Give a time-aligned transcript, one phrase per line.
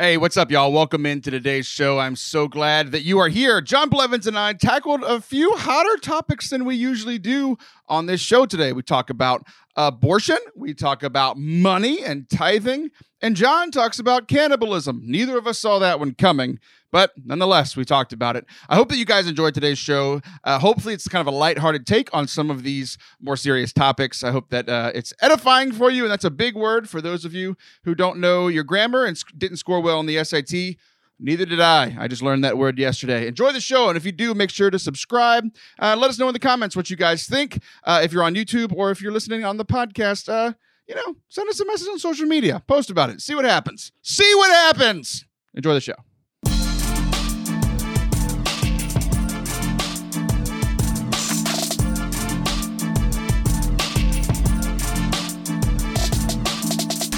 [0.00, 0.72] Hey, what's up, y'all?
[0.72, 1.98] Welcome into today's show.
[1.98, 3.60] I'm so glad that you are here.
[3.60, 8.20] John Blevins and I tackled a few hotter topics than we usually do on this
[8.20, 8.72] show today.
[8.72, 9.46] We talk about
[9.76, 15.02] abortion, we talk about money and tithing, and John talks about cannibalism.
[15.04, 16.58] Neither of us saw that one coming,
[16.90, 18.44] but nonetheless, we talked about it.
[18.68, 20.20] I hope that you guys enjoyed today's show.
[20.44, 24.24] Uh, hopefully, it's kind of a lighthearted take on some of these more serious topics.
[24.24, 27.24] I hope that uh, it's edifying for you, and that's a big word for those
[27.24, 30.76] of you who don't know your grammar and didn't score well on the SAT.
[31.20, 31.96] Neither did I.
[31.98, 33.26] I just learned that word yesterday.
[33.26, 35.52] Enjoy the show, and if you do, make sure to subscribe.
[35.78, 37.60] Uh, let us know in the comments what you guys think.
[37.82, 40.52] Uh, if you're on YouTube or if you're listening on the podcast, uh,
[40.86, 42.62] you know, send us a message on social media.
[42.66, 43.20] Post about it.
[43.20, 43.92] See what happens.
[44.00, 45.26] See what happens.
[45.54, 45.94] Enjoy the show.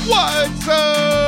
[0.09, 1.20] What's up?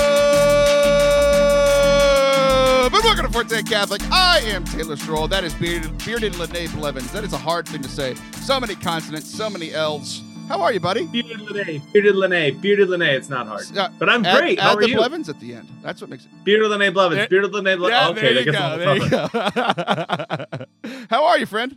[3.42, 4.02] And welcome to Forte Catholic.
[4.12, 5.26] I am Taylor Stroll.
[5.26, 7.10] That is Bearded, bearded Lene Blevins.
[7.12, 8.14] That is a hard thing to say.
[8.42, 10.22] So many consonants, so many L's.
[10.46, 11.06] How are you, buddy?
[11.06, 13.02] Bearded Lene, bearded Lene, bearded Lene.
[13.02, 14.60] It's not hard, Uh, but I'm add, great.
[14.60, 14.96] How add are the you?
[14.96, 15.68] Blevins at the end.
[15.82, 16.30] That's what makes it.
[16.44, 17.16] Bearded Lene Blevins.
[17.16, 17.90] There- bearded Lene Blevins.
[17.90, 18.78] Yeah, okay, there you go.
[18.78, 21.06] There you go.
[21.10, 21.76] How are you, friend?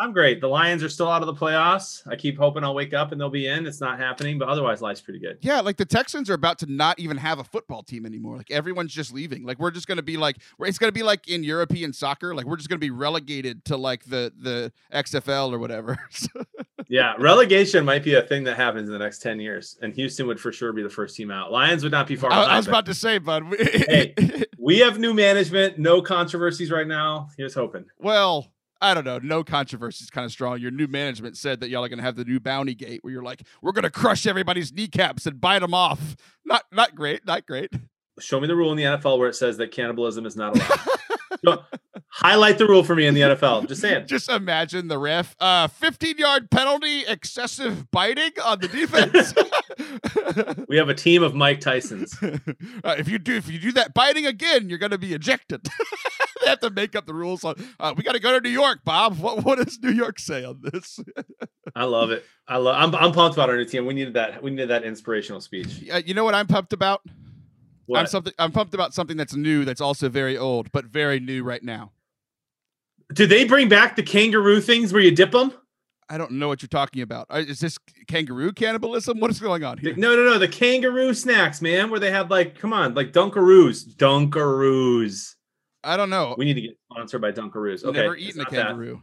[0.00, 0.40] I'm great.
[0.40, 2.02] The Lions are still out of the playoffs.
[2.08, 3.66] I keep hoping I'll wake up and they'll be in.
[3.66, 5.36] It's not happening, but otherwise, life's pretty good.
[5.42, 8.38] Yeah, like the Texans are about to not even have a football team anymore.
[8.38, 9.44] Like everyone's just leaving.
[9.44, 12.34] Like we're just gonna be like, it's gonna be like in European soccer.
[12.34, 15.98] Like we're just gonna be relegated to like the the XFL or whatever.
[16.90, 20.26] Yeah, relegation might be a thing that happens in the next 10 years, and Houston
[20.26, 21.52] would for sure be the first team out.
[21.52, 22.52] Lions would not be far I, behind.
[22.52, 23.44] I was about to say, bud.
[23.60, 24.12] Hey.
[24.58, 27.28] we have new management, no controversies right now.
[27.36, 27.84] Here's hoping.
[28.00, 28.48] well,
[28.80, 29.18] I don't know.
[29.18, 30.58] No controversy is kind of strong.
[30.58, 33.12] Your new management said that y'all are going to have the new bounty gate where
[33.12, 36.16] you're like, we're going to crush everybody's kneecaps and bite them off.
[36.44, 37.26] Not not great.
[37.26, 37.72] Not great.
[38.18, 41.60] Show me the rule in the NFL where it says that cannibalism is not allowed.
[42.12, 43.66] Highlight the rule for me in the NFL.
[43.68, 44.06] Just saying.
[44.06, 45.34] Just imagine the ref.
[45.38, 49.34] Uh, 15 yard penalty, excessive biting on the defense.
[50.68, 52.14] We have a team of Mike Tysons.
[52.84, 55.66] uh, if you do if you do that biting again, you're going to be ejected.
[56.40, 57.44] They have to make up the rules.
[57.44, 59.18] On, uh, we got to go to New York, Bob.
[59.18, 61.00] What what does New York say on this?
[61.74, 62.24] I love it.
[62.48, 62.76] I love.
[62.76, 63.86] I'm, I'm pumped about our new team.
[63.86, 64.42] We needed that.
[64.42, 65.84] We needed that inspirational speech.
[65.92, 67.02] Uh, you know what I'm pumped about?
[67.94, 68.32] I'm something.
[68.38, 71.92] I'm pumped about something that's new, that's also very old, but very new right now.
[73.12, 75.52] Did they bring back the kangaroo things where you dip them?
[76.08, 77.26] I don't know what you're talking about.
[77.30, 77.78] Uh, Is this
[78.08, 79.20] kangaroo cannibalism?
[79.20, 79.94] What is going on here?
[79.96, 80.38] No, no, no.
[80.38, 83.94] The kangaroo snacks, man, where they have like, come on, like Dunkaroos.
[83.94, 85.36] Dunkaroos.
[85.82, 86.34] I don't know.
[86.36, 87.84] We need to get sponsored by Dunkaroos.
[87.84, 88.00] Okay.
[88.00, 88.66] Never eaten a not that.
[88.68, 89.00] kangaroo.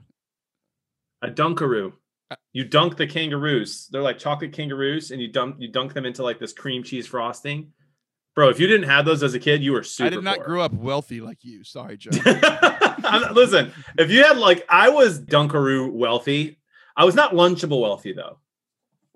[1.21, 1.93] A Dunkaroo.
[2.29, 3.87] Uh, You dunk the kangaroos.
[3.91, 7.07] They're like chocolate kangaroos, and you dunk you dunk them into like this cream cheese
[7.07, 7.71] frosting.
[8.35, 10.07] Bro, if you didn't have those as a kid, you were super.
[10.07, 10.45] I did not poor.
[10.45, 11.63] grow up wealthy like you.
[11.63, 12.11] Sorry, Joe.
[13.31, 16.59] Listen, if you had like, I was Dunkaroo wealthy.
[16.95, 18.39] I was not Lunchable wealthy though.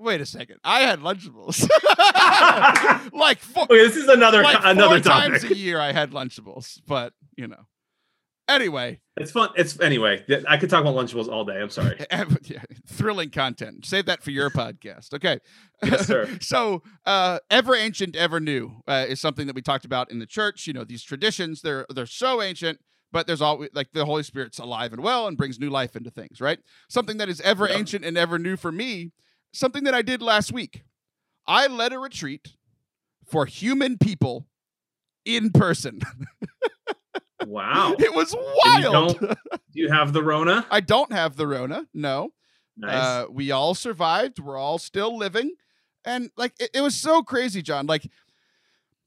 [0.01, 0.57] Wait a second.
[0.63, 1.61] I had Lunchables.
[3.13, 6.81] like four, Okay, this is another like another four times a year I had Lunchables,
[6.87, 7.67] but you know.
[8.47, 9.49] Anyway, It's fun.
[9.55, 10.25] It's anyway.
[10.47, 11.61] I could talk about Lunchables all day.
[11.61, 11.97] I'm sorry.
[12.11, 13.85] yeah, thrilling content.
[13.85, 15.13] Save that for your podcast.
[15.13, 15.39] Okay.
[15.83, 16.27] Yes, sir.
[16.41, 20.25] so, uh, ever ancient, ever new uh, is something that we talked about in the
[20.25, 20.65] church.
[20.67, 22.79] You know, these traditions they're they're so ancient,
[23.11, 26.09] but there's always like the Holy Spirit's alive and well and brings new life into
[26.09, 26.41] things.
[26.41, 26.59] Right.
[26.89, 27.77] Something that is ever Yeah.
[27.77, 29.11] ancient and ever new for me.
[29.53, 30.83] Something that I did last week.
[31.47, 32.53] I led a retreat
[33.25, 34.47] for human people
[35.25, 36.01] in person.
[37.47, 37.95] Wow.
[37.97, 39.19] it was And you wild.
[39.19, 39.37] don't-
[39.73, 40.63] you have the Rona?
[40.69, 41.87] I don't have the Rona.
[41.93, 42.33] No.
[42.77, 42.93] Nice.
[42.93, 44.37] Uh, we all survived.
[44.39, 45.53] We're all still living.
[46.05, 47.87] And like it, it was so crazy, John.
[47.87, 48.07] Like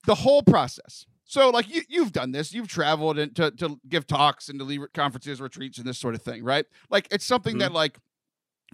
[0.07, 1.07] the whole process.
[1.25, 2.53] So like you you've done this.
[2.53, 6.15] You've traveled and to, to give talks and to lead conferences, retreats, and this sort
[6.17, 6.67] of thing, right?
[6.91, 7.61] Like it's something Mhm.
[7.61, 7.99] that like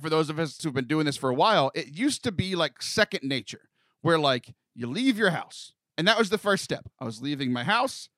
[0.00, 2.54] for those of us who've been doing this for a while, it used to be
[2.54, 3.68] like second nature,
[4.00, 5.72] where like you leave your house.
[5.98, 6.88] And that was the first step.
[6.98, 8.08] I was leaving my house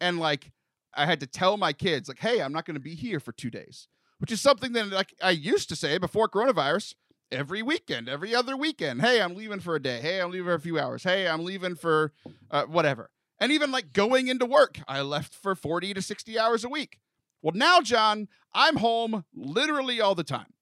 [0.00, 0.52] and like
[0.94, 3.50] I had to tell my kids, like, hey, I'm not gonna be here for two
[3.50, 3.88] days
[4.18, 6.94] which is something that like I used to say before coronavirus
[7.30, 9.00] every weekend, every other weekend.
[9.00, 10.00] Hey, I'm leaving for a day.
[10.00, 11.04] Hey, I'm leaving for a few hours.
[11.04, 12.12] Hey, I'm leaving for
[12.50, 13.10] uh, whatever.
[13.40, 16.98] And even like going into work, I left for 40 to 60 hours a week.
[17.42, 20.52] Well, now, John, I'm home literally all the time.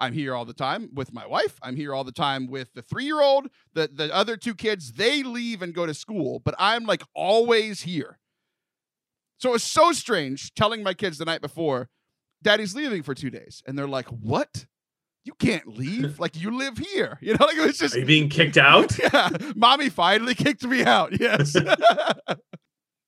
[0.00, 1.58] I'm here all the time with my wife.
[1.62, 3.48] I'm here all the time with the three year old.
[3.74, 7.82] The, the other two kids, they leave and go to school, but I'm like always
[7.82, 8.18] here.
[9.38, 11.88] So it was so strange telling my kids the night before,
[12.42, 13.62] Daddy's leaving for two days.
[13.66, 14.66] And they're like, What?
[15.24, 16.18] You can't leave.
[16.18, 17.18] Like you live here.
[17.22, 18.98] You know, like it was just Are you being kicked out?
[19.12, 19.28] yeah.
[19.54, 21.12] Mommy finally kicked me out.
[21.20, 21.52] Yes.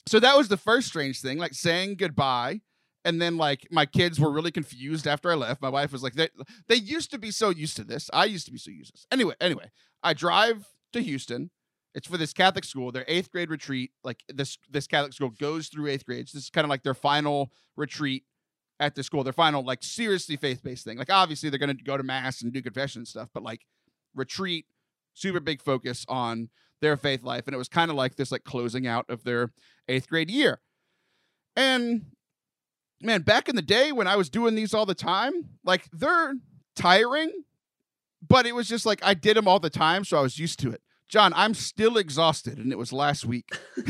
[0.07, 2.61] so that was the first strange thing, like saying goodbye.
[3.05, 5.61] And then like my kids were really confused after I left.
[5.61, 6.29] My wife was like, they
[6.69, 8.09] they used to be so used to this.
[8.13, 9.07] I used to be so used to this.
[9.11, 9.71] Anyway, anyway,
[10.03, 11.51] I drive to Houston.
[11.95, 13.91] It's for this Catholic school, their eighth grade retreat.
[14.05, 16.33] Like this this Catholic school goes through eighth grades.
[16.33, 18.25] This is kind of like their final retreat
[18.81, 20.97] at the school, their final like seriously faith based thing.
[20.97, 23.67] Like obviously they're gonna go to mass and do confession and stuff, but like
[24.15, 24.67] retreat,
[25.15, 26.51] super big focus on
[26.81, 27.47] their faith life.
[27.47, 29.53] And it was kind of like this like closing out of their
[29.89, 30.61] eighth grade year.
[31.57, 32.07] And
[33.03, 35.33] man, back in the day when I was doing these all the time,
[35.65, 36.35] like they're
[36.77, 37.31] tiring,
[38.27, 40.59] but it was just like I did them all the time, so I was used
[40.61, 40.81] to it.
[41.09, 43.51] John, I'm still exhausted, and it was last week.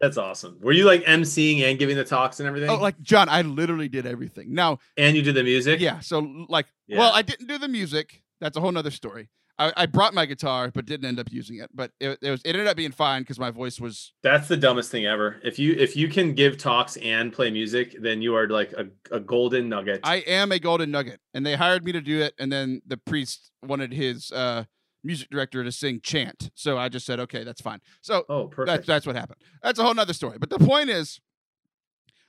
[0.00, 0.58] That's awesome.
[0.60, 2.68] Were you like emceeing and giving the talks and everything?
[2.68, 4.52] Oh, like John, I literally did everything.
[4.52, 5.80] Now, and you did the music?
[5.80, 6.00] yeah.
[6.00, 6.98] So, like, Yeah.
[6.98, 8.22] well, I didn't do the music.
[8.40, 9.30] That's a whole nother story.
[9.58, 11.70] I, I brought my guitar, but didn't end up using it.
[11.72, 14.56] But it, it was it ended up being fine because my voice was That's the
[14.56, 15.40] dumbest thing ever.
[15.44, 18.86] If you if you can give talks and play music, then you are like a,
[19.14, 20.00] a golden nugget.
[20.02, 22.34] I am a golden nugget, and they hired me to do it.
[22.38, 24.64] And then the priest wanted his uh,
[25.04, 27.80] music director to sing chant, so I just said, okay, that's fine.
[28.00, 28.86] So oh, that's perfect.
[28.86, 29.38] that's what happened.
[29.62, 30.38] That's a whole nother story.
[30.38, 31.20] But the point is,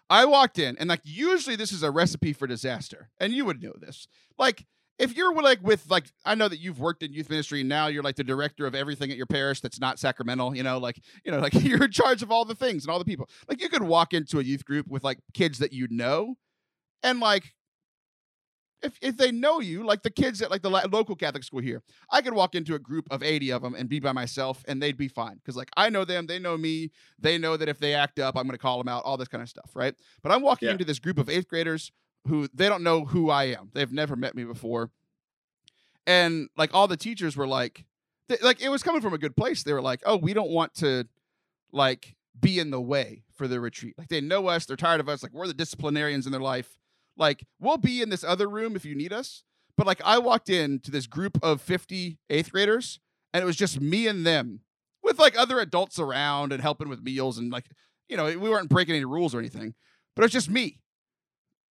[0.10, 3.64] I walked in, and like usually this is a recipe for disaster, and you would
[3.64, 4.08] know this.
[4.38, 4.66] Like
[4.98, 7.88] if you're like with like I know that you've worked in youth ministry, and now
[7.88, 11.02] you're like the director of everything at your parish that's not sacramental, You know, like
[11.24, 13.30] you know, like you're in charge of all the things and all the people.
[13.50, 16.36] Like you could walk into a youth group with like kids that you know,
[17.04, 17.54] and like.
[18.84, 21.82] If, if they know you, like the kids at like the local Catholic school here,
[22.12, 24.80] I could walk into a group of 80 of them and be by myself and
[24.84, 25.40] they'd be fine.
[25.44, 28.36] Cause like I know them, they know me, they know that if they act up,
[28.38, 29.72] I'm going to call them out, all this kind of stuff.
[29.74, 29.96] Right.
[30.22, 30.74] But I'm walking Yeah.
[30.74, 31.92] into this group of eighth graders
[32.28, 33.70] who they don't know who I am.
[33.74, 34.92] They've never met me before.
[36.08, 37.86] And like all the teachers were like,
[38.28, 39.64] they, like it was coming from a good place.
[39.64, 41.08] They were like, oh, we don't want to
[41.72, 43.96] like be in the way for the retreat.
[43.98, 45.24] Like they know us, they're tired of us.
[45.24, 46.78] Like we're the disciplinarians in their life.
[47.18, 49.44] Like we'll be in this other room if you need us.
[49.78, 53.00] But like I walked in to this group of 50 eighth graders
[53.34, 54.62] and it was just me and them
[55.04, 57.66] with like other adults around and helping with meals and like,
[58.08, 59.74] you know, we weren't breaking any rules or anything,
[60.16, 60.80] but it was just me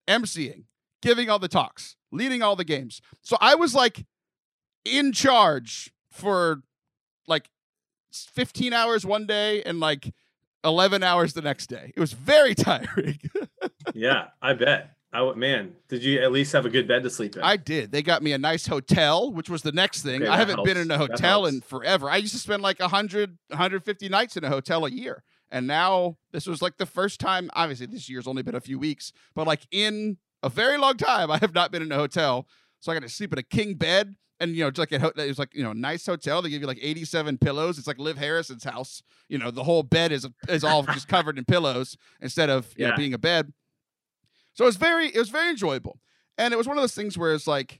[0.08, 0.64] emceeing,
[1.02, 3.02] giving all the talks, leading all the games.
[3.22, 4.06] So I was like
[4.86, 6.62] in charge for
[7.28, 7.50] like
[8.12, 10.14] 15 hours one day and like
[10.64, 11.92] 11 hours the next day.
[11.96, 13.20] It was very tiring.
[13.94, 14.92] yeah, I bet.
[15.12, 17.44] I w- man, did you at least have a good bed to sleep in?
[17.44, 17.92] I did.
[17.92, 20.24] They got me a nice hotel, which was the next thing.
[20.24, 22.10] Okay, I haven't been in a hotel in forever.
[22.10, 25.24] I used to spend like 100, 150 nights in a hotel a year.
[25.54, 28.80] And now this was like the first time, obviously, this year's only been a few
[28.80, 32.48] weeks, but like in a very long time, I have not been in a hotel.
[32.80, 34.16] So I got to sleep in a king bed.
[34.40, 36.42] And, you know, just like a, ho- it was like, you know, nice hotel.
[36.42, 37.78] They give you like 87 pillows.
[37.78, 39.04] It's like Liv Harrison's house.
[39.30, 42.84] You know, the whole bed is is all just covered in pillows instead of, you
[42.86, 43.54] know, being a bed.
[44.56, 46.00] So it was very, it was very enjoyable.
[46.38, 47.80] And it was one of those things where it's like,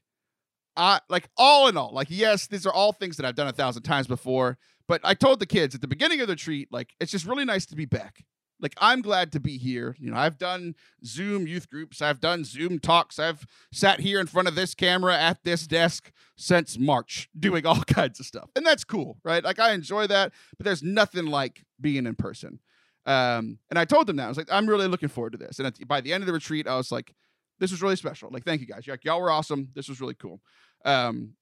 [0.78, 3.52] I like all in all, like yes, these are all things that I've done a
[3.52, 4.58] thousand times before.
[4.88, 7.46] But I told the kids at the beginning of the retreat, like it's just really
[7.46, 8.24] nice to be back.
[8.60, 9.96] Like I'm glad to be here.
[10.00, 10.76] You know, I've done
[11.06, 15.18] Zoom youth groups, I've done Zoom talks, I've sat here in front of this camera
[15.18, 19.44] at this desk since March, doing all kinds of stuff, and that's cool, right?
[19.44, 22.60] Like I enjoy that, but there's nothing like being in person.
[23.06, 25.60] Um, and I told them that I was like, I'm really looking forward to this.
[25.60, 27.14] And at, by the end of the retreat, I was like,
[27.60, 28.30] this was really special.
[28.32, 28.88] Like, thank you guys.
[28.88, 29.70] Like, y'all were awesome.
[29.74, 30.42] This was really cool.
[30.86, 31.34] Um,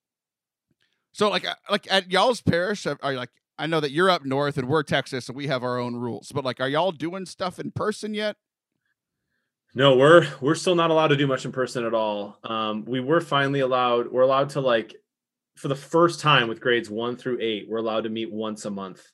[1.12, 4.26] so like, uh, like at y'all's parish, are are like, I know that you're up
[4.26, 6.32] north and we're Texas, and we have our own rules.
[6.34, 8.38] But like, are y'all doing stuff in person yet?
[9.74, 12.38] No, we're we're still not allowed to do much in person at all.
[12.44, 14.12] Um, we were finally allowed.
[14.12, 14.96] We're allowed to like,
[15.58, 18.72] for the first time with grades one through eight, we're allowed to meet once a
[18.72, 19.06] month.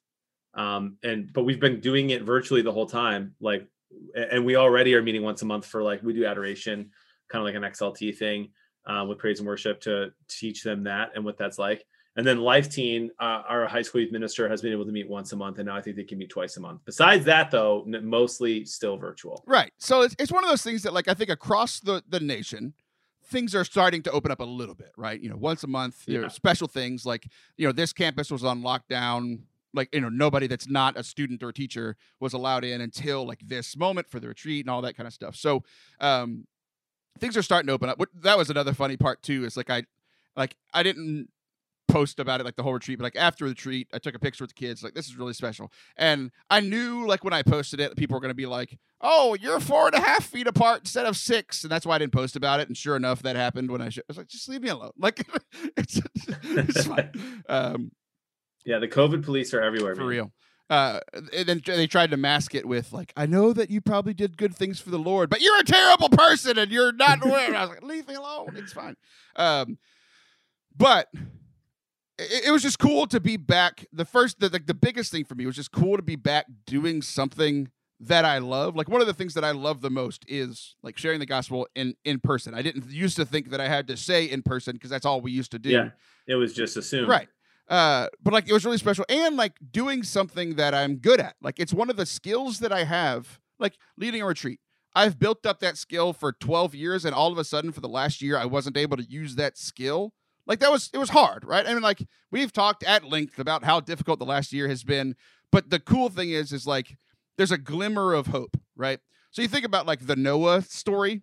[0.54, 3.36] Um, and but we've been doing it virtually the whole time.
[3.40, 3.68] Like,
[4.16, 6.92] and we already are meeting once a month for like we do adoration,
[7.30, 8.50] kind of like an XLT thing
[8.88, 11.86] uh, with praise and worship to teach them that and what that's like.
[12.16, 15.08] And then Life Teen, uh, our high school youth minister, has been able to meet
[15.08, 16.82] once a month, and now I think they can meet twice a month.
[16.84, 19.44] Besides that, though, mostly still virtual.
[19.46, 19.72] Right.
[19.78, 22.74] So it's it's one of those things that like I think across the the nation,
[23.26, 25.22] things are starting to open up a little bit, right?
[25.22, 26.28] You know, once a month, you know, Yeah.
[26.30, 29.42] special things like you know this campus was on lockdown.
[29.76, 33.28] Like you know, nobody that's not a student or a teacher was allowed in until
[33.28, 35.36] like this moment for the retreat and all that kind of stuff.
[35.36, 35.62] So,
[36.00, 36.48] um,
[37.20, 38.00] things are starting to open up.
[38.00, 39.46] What that was another funny part too.
[39.46, 39.84] Is like I,
[40.36, 41.30] like I didn't
[41.88, 44.20] post about it like the whole retreat, but like after the retreat, I took a
[44.20, 44.84] picture with the kids.
[44.84, 48.20] Like this is really special, and I knew like when I posted it, people were
[48.22, 51.64] gonna be like, "Oh, you're four and a half feet apart instead of six.
[51.64, 52.68] and that's why I didn't post about it.
[52.68, 54.92] And sure enough, that happened when I, sh- I was like, "Just leave me alone."
[55.00, 55.26] Like
[55.78, 56.02] it's
[56.44, 57.44] it's fine.
[57.50, 57.92] Um,
[58.66, 59.96] Yeah, the COVID police are everywhere.
[59.96, 60.10] for man.
[60.10, 60.32] real.
[60.70, 64.14] Uh, and then they tried to mask it with like, I know that you probably
[64.14, 67.24] did good things for the Lord, but you're a terrible person and you're not.
[67.26, 68.50] I was like, leave me alone.
[68.56, 68.98] It's fine.
[69.38, 69.78] Um,
[70.76, 71.08] but
[72.18, 73.86] it, it was just cool to be back.
[73.94, 76.46] The first, the, the the biggest thing for me was just cool to be back
[76.66, 77.70] doing something
[78.00, 78.76] that I love.
[78.76, 81.68] Like one of the things that I love the most is like sharing the gospel
[81.76, 82.54] in in person.
[82.54, 85.22] I didn't used to think that I had to say in person because that's all
[85.22, 85.70] we used to do.
[85.70, 85.90] Yeah,
[86.28, 87.08] it was just assumed.
[87.08, 87.30] Right.
[87.70, 91.36] Uh, but like it was really special and like doing something that I'm good at.
[91.42, 94.60] Like it's one of the skills that I have, like leading a retreat.
[94.96, 97.88] I've built up that skill for 12 years, and all of a sudden, for the
[97.90, 100.14] last year, I wasn't able to use that skill.
[100.48, 101.68] Like that was it was hard, right?
[101.68, 105.16] I mean, like we've talked at length about how difficult the last year has been.
[105.52, 106.98] But the cool thing is, is like
[107.38, 109.00] there's a glimmer of hope, right?
[109.32, 111.22] So you think about like the Noah story.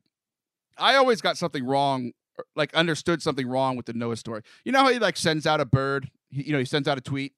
[0.79, 2.13] I always got something wrong,
[2.55, 4.43] like understood something wrong with the Noah story.
[4.65, 7.01] You know how he like sends out a bird, you know, he sends out a
[7.01, 7.33] tweet,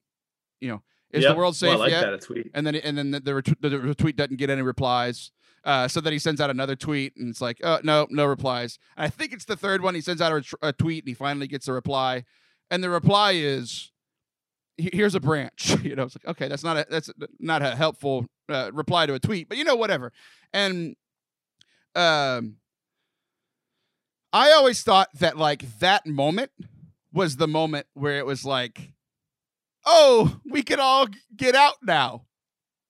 [0.60, 1.32] you know, is Yep.
[1.32, 2.00] the world safe Well, I like yet?
[2.02, 2.50] that a tweet.
[2.54, 5.30] and then and then the, the, the, the tweet doesn't get any replies.
[5.64, 8.78] Uh, so then he sends out another tweet, and it's like, oh no, no replies.
[8.96, 9.94] And I think it's the third one.
[9.96, 12.24] He sends out a, a tweet, and he finally gets a reply,
[12.70, 13.90] and the reply is,
[14.76, 17.10] "Here's a branch." You know, it's like, okay, that's not a that's
[17.40, 20.12] not a helpful uh, reply to a tweet, but you know, whatever.
[20.52, 20.94] And
[21.96, 22.56] um,
[24.32, 26.50] I always thought that like that moment
[27.16, 28.92] was the moment where it was like,
[29.86, 32.26] oh, we can all get out now.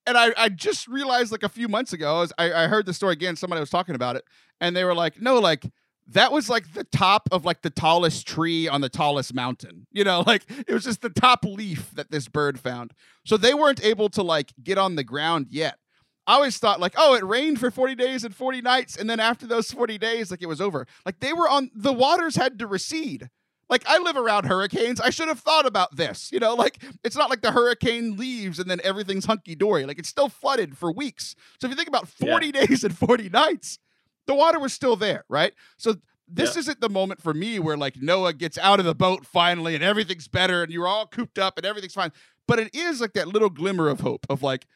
[0.05, 2.93] And I, I just realized like a few months ago, as I, I heard the
[2.93, 4.25] story again, somebody was talking about it,
[4.61, 5.65] and they were like, no, like
[6.09, 9.87] that was like the top of like the tallest tree on the tallest mountain.
[9.93, 12.93] You know, like it was just the top leaf that this bird found.
[13.25, 15.79] So they weren't able to like get on the ground yet.
[16.27, 19.21] I always thought like, oh, it rained for 40 days and 40 nights, and then
[19.21, 20.87] after those 40 days, like it was over.
[21.05, 23.31] Like they were on the waters had to recede.
[23.69, 25.01] Like I live around hurricanes.
[25.01, 26.31] I should have thought about this.
[26.31, 29.85] You know, like it's not like the hurricane leaves and then everything's hunky dory.
[29.87, 31.35] Like it's still flooded for weeks.
[31.61, 33.79] So if you think about 40 days and 40 nights,
[34.27, 35.53] the water was still there, right?
[35.77, 35.97] So
[36.29, 36.61] this Yeah.
[36.61, 39.83] isn't the moment for me where like Noah gets out of the boat finally and
[39.83, 42.13] everything's better and you're all cooped up and everything's fine.
[42.49, 44.67] But it is like that little glimmer of hope of like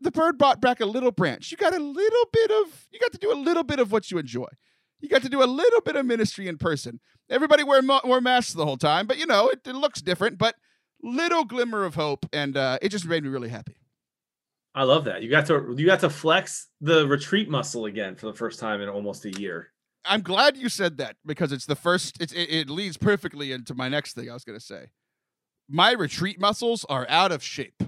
[0.00, 1.50] the bird brought back a little branch.
[1.50, 4.12] You got a little bit of you got to do a little bit of what
[4.12, 4.46] you enjoy.
[5.00, 7.00] You got to do a little bit of ministry in person.
[7.30, 10.38] Everybody wear ma- wore masks the whole time, but you know it, it looks different.
[10.38, 10.56] But
[11.02, 13.76] little glimmer of hope, and uh, it just made me really happy.
[14.74, 15.22] I love that.
[15.22, 18.80] You got to you got to flex the retreat muscle again for the first time
[18.80, 19.68] in almost a year.
[20.04, 22.20] I'm glad you said that because it's the first.
[22.20, 24.86] It's, it, it leads perfectly into my next thing I was going to say.
[25.68, 27.82] My retreat muscles are out of shape.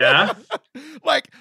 [0.00, 0.34] Yeah.
[1.04, 1.32] like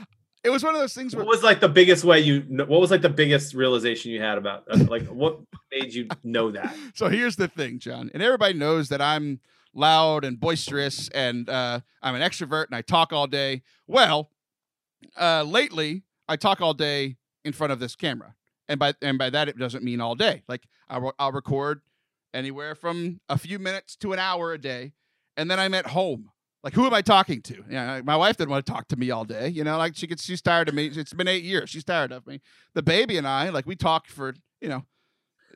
[0.44, 2.82] it was one of those things where what was like the biggest way you what
[2.82, 5.40] was like the biggest realization you had about uh, like what
[5.72, 6.76] made you know that?
[6.96, 9.40] so here's the thing, John, and everybody knows that I'm
[9.74, 13.62] loud and boisterous and uh, I'm an extrovert and I talk all day.
[13.88, 14.30] Well,
[15.20, 18.36] uh, lately I talk all day in front of this camera,
[18.68, 20.44] and by and by that it doesn't mean all day.
[20.48, 21.82] Like I'll, I'll record
[22.34, 24.94] anywhere from a few minutes to an hour a day,
[25.38, 26.32] and then I'm at home.
[26.64, 27.64] Like who am I talking to?
[27.70, 29.50] Yeah, my wife didn't want to talk to me all day.
[29.50, 30.88] You know, like she gets she's tired of me.
[30.88, 31.70] It's been eight years.
[31.70, 32.42] She's tired of me.
[32.76, 34.86] The baby and I, like we talk for you know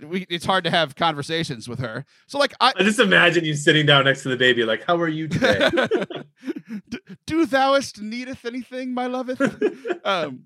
[0.03, 2.05] we it's hard to have conversations with her.
[2.27, 4.97] So like I I just imagine you sitting down next to the baby, like, "How
[4.97, 5.69] are you today?"
[6.89, 9.41] do, do thouest needeth anything, my loveth?
[10.05, 10.43] um,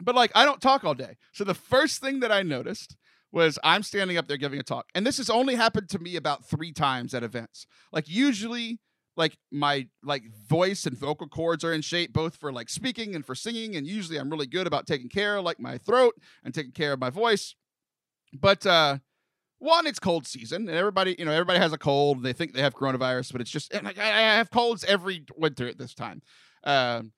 [0.00, 1.16] but like I don't talk all day.
[1.32, 2.96] So the first thing that I noticed
[3.32, 6.16] was I'm standing up there giving a talk, and this has only happened to me
[6.16, 7.66] about three times at events.
[7.92, 8.78] Like usually,
[9.16, 13.24] like my like voice and vocal cords are in shape both for like speaking and
[13.24, 16.54] for singing, and usually I'm really good about taking care of like my throat and
[16.54, 17.54] taking care of my voice.
[18.32, 18.98] But uh
[19.58, 22.22] one, it's cold season, and everybody, you know, everybody has a cold.
[22.22, 25.78] They think they have coronavirus, but it's just like I have colds every winter at
[25.78, 26.20] this time.
[26.64, 27.12] Um,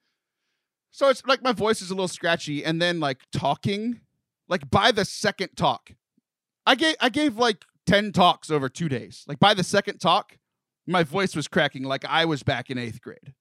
[0.90, 4.00] so it's like my voice is a little scratchy, and then like talking,
[4.49, 5.90] like by the second talk,
[6.64, 9.25] I gave I gave like ten talks over two days.
[9.26, 10.38] Like by the second talk,
[10.88, 13.35] my voice was cracking like I was back in eighth grade.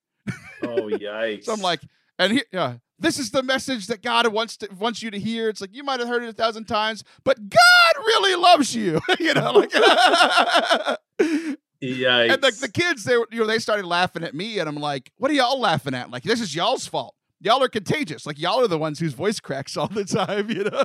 [0.63, 1.43] oh yikes!
[1.45, 1.79] So I'm like,
[2.19, 5.49] and here, yeah, this is the message that God wants to wants you to hear.
[5.49, 8.99] It's like you might have heard it a thousand times, but God really loves you.
[9.19, 9.71] you know, like.
[11.81, 12.33] yikes.
[12.33, 14.75] and like the kids, they were, you know, they started laughing at me, and I'm
[14.77, 16.09] like, "What are y'all laughing at?
[16.09, 17.13] Like, this is y'all's fault.
[17.39, 18.25] Y'all are contagious.
[18.25, 20.49] Like, y'all are the ones whose voice cracks all the time.
[20.49, 20.83] You know."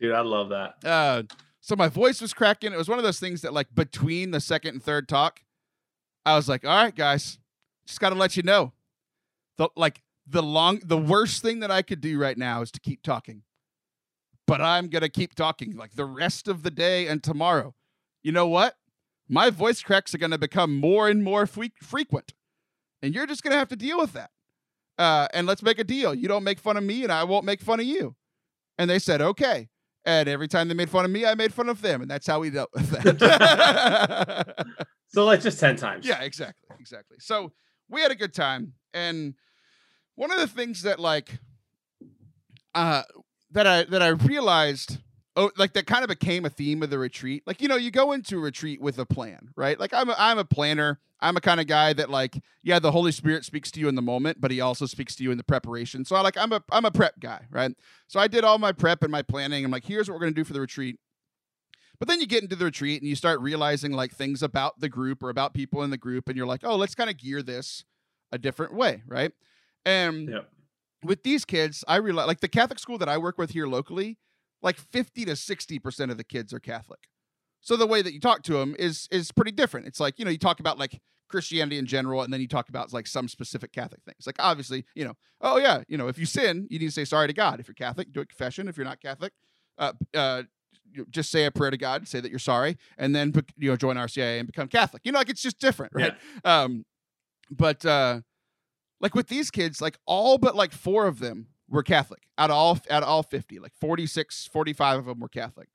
[0.00, 0.74] Dude, I love that.
[0.84, 1.22] uh,
[1.64, 2.72] so my voice was cracking.
[2.72, 5.40] It was one of those things that, like, between the second and third talk,
[6.26, 7.38] I was like, "All right, guys,
[7.86, 8.72] just got to let you know,
[9.56, 12.80] the like the long, the worst thing that I could do right now is to
[12.80, 13.42] keep talking."
[14.46, 17.74] But I'm gonna keep talking like the rest of the day and tomorrow.
[18.22, 18.76] You know what?
[19.28, 22.34] my voice cracks are going to become more and more fre- frequent.
[23.02, 24.30] and you're just gonna have to deal with that.
[24.98, 26.14] Uh, and let's make a deal.
[26.14, 28.16] You don't make fun of me, and I won't make fun of you.
[28.78, 29.68] And they said, okay.
[30.06, 32.26] And every time they made fun of me, I made fun of them, and that's
[32.26, 34.66] how we dealt with that.
[35.08, 36.06] so like just ten times.
[36.06, 37.16] Yeah, exactly, exactly.
[37.20, 37.52] So
[37.88, 39.34] we had a good time, and
[40.14, 41.30] one of the things that like,
[42.74, 43.02] uh,
[43.52, 44.98] that I that I realized
[45.36, 47.90] oh like that kind of became a theme of the retreat like you know you
[47.90, 51.36] go into a retreat with a plan right like i'm a, i'm a planner i'm
[51.36, 54.02] a kind of guy that like yeah the holy spirit speaks to you in the
[54.02, 56.62] moment but he also speaks to you in the preparation so i like i'm a
[56.70, 57.72] i'm a prep guy right
[58.06, 60.32] so i did all my prep and my planning i'm like here's what we're going
[60.34, 60.98] to do for the retreat
[61.98, 64.88] but then you get into the retreat and you start realizing like things about the
[64.88, 67.42] group or about people in the group and you're like oh let's kind of gear
[67.42, 67.84] this
[68.32, 69.32] a different way right
[69.84, 70.48] and Yep.
[71.02, 74.18] with these kids i realize like the catholic school that i work with here locally
[74.62, 77.00] like 50 to 60% of the kids are Catholic.
[77.60, 79.86] So the way that you talk to them is is pretty different.
[79.86, 82.68] It's like, you know, you talk about like Christianity in general and then you talk
[82.68, 84.26] about like some specific Catholic things.
[84.26, 87.04] Like obviously, you know, oh yeah, you know, if you sin, you need to say
[87.04, 87.60] sorry to God.
[87.60, 88.68] If you're Catholic, do a confession.
[88.68, 89.32] If you're not Catholic,
[89.78, 90.42] uh, uh,
[91.10, 93.96] just say a prayer to God, say that you're sorry, and then you know join
[93.96, 95.02] RCIA and become Catholic.
[95.04, 96.14] You know, like it's just different, right?
[96.44, 96.62] Yeah.
[96.62, 96.84] Um,
[97.50, 98.20] but uh,
[99.00, 102.56] like with these kids, like all but like four of them were Catholic out of
[102.56, 105.68] all out of all 50 like 46 45 of them were Catholic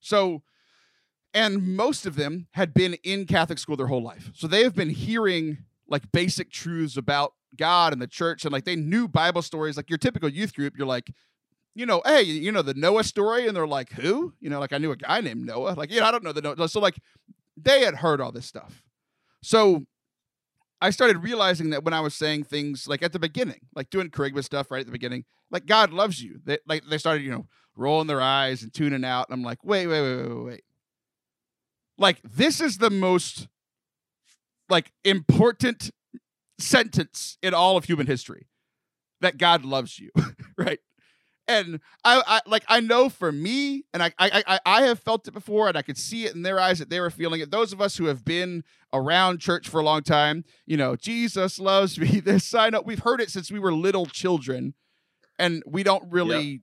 [0.00, 0.42] so
[1.34, 4.74] and most of them had been in Catholic school their whole life so they have
[4.74, 9.42] been hearing like basic truths about God and the church and like they knew Bible
[9.42, 11.10] stories like your typical youth group you're like
[11.74, 14.72] you know hey you know the Noah story and they're like who you know like
[14.72, 16.98] I knew a guy named Noah like yeah I don't know the Noah so like
[17.56, 18.82] they had heard all this stuff
[19.42, 19.86] so
[20.80, 24.10] I started realizing that when I was saying things like at the beginning, like doing
[24.10, 26.40] kerygma stuff right at the beginning, like God loves you.
[26.44, 29.28] They like they started, you know, rolling their eyes and tuning out.
[29.28, 30.64] And I'm like, wait, wait, wait, wait, wait.
[31.98, 33.48] Like this is the most
[34.68, 35.90] like important
[36.58, 38.48] sentence in all of human history
[39.20, 40.10] that God loves you,
[40.58, 40.80] right?
[41.48, 45.32] and I, I like I know for me, and I, I I have felt it
[45.32, 47.50] before, and I could see it in their eyes that they were feeling it.
[47.50, 51.58] Those of us who have been around church for a long time, you know, Jesus
[51.58, 52.20] loves me.
[52.26, 54.74] This I know we've heard it since we were little children,
[55.38, 56.44] and we don't really.
[56.44, 56.60] Yep.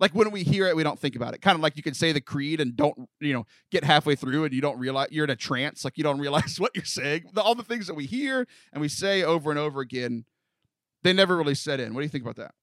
[0.00, 1.42] Like when we hear it, we don't think about it.
[1.42, 4.44] Kind of like you can say the creed and don't, you know, get halfway through
[4.44, 5.84] and you don't realize you're in a trance.
[5.84, 7.26] Like you don't realize what you're saying.
[7.36, 10.24] All the things that we hear and we say over and over again,
[11.02, 11.94] they never really set in.
[11.94, 12.54] What do you think about that?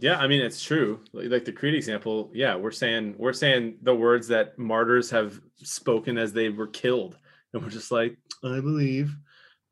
[0.00, 1.00] Yeah, I mean it's true.
[1.12, 6.16] Like the creed example, yeah, we're saying we're saying the words that martyrs have spoken
[6.16, 7.18] as they were killed,
[7.52, 9.16] and we're just like, I believe.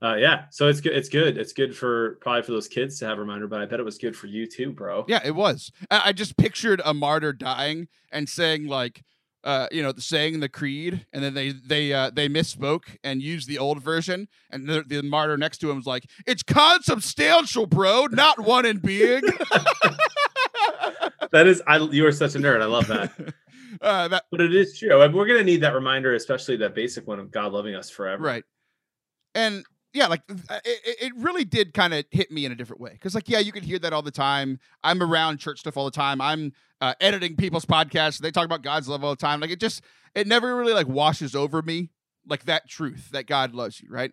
[0.03, 0.93] Uh, yeah, so it's good.
[0.93, 1.39] It's good.
[1.39, 3.85] It's good for probably for those kids to have a reminder, but I bet it
[3.85, 5.07] was good for you too, bro.
[5.09, 5.73] Yeah, it was.
[5.91, 9.03] I just pictured a martyr dying and saying like,
[9.43, 13.49] uh, you know, saying the creed, and then they they uh, they misspoke and used
[13.49, 18.07] the old version, and the, the martyr next to him was like, "It's consubstantial, bro,
[18.07, 19.23] not one in being."
[21.31, 22.61] that is, I you are such a nerd.
[22.61, 23.13] I love that.
[23.83, 24.97] Uh, that but it is true.
[25.13, 28.23] We're gonna need that reminder, especially that basic one of God loving us forever.
[28.23, 28.43] Right.
[29.35, 32.99] And yeah, like it, it really did kind of hit me in a different way.
[33.01, 34.59] Cause like, yeah, you can hear that all the time.
[34.85, 36.21] I'm around church stuff all the time.
[36.21, 38.19] I'm uh, editing people's podcasts.
[38.19, 39.41] They talk about God's love all the time.
[39.41, 39.83] Like it just,
[40.15, 41.91] it never really like washes over me
[42.29, 43.89] like that truth that God loves you.
[43.91, 44.13] Right.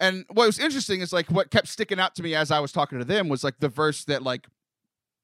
[0.00, 2.72] And what was interesting is like what kept sticking out to me as I was
[2.72, 4.48] talking to them was like the verse that like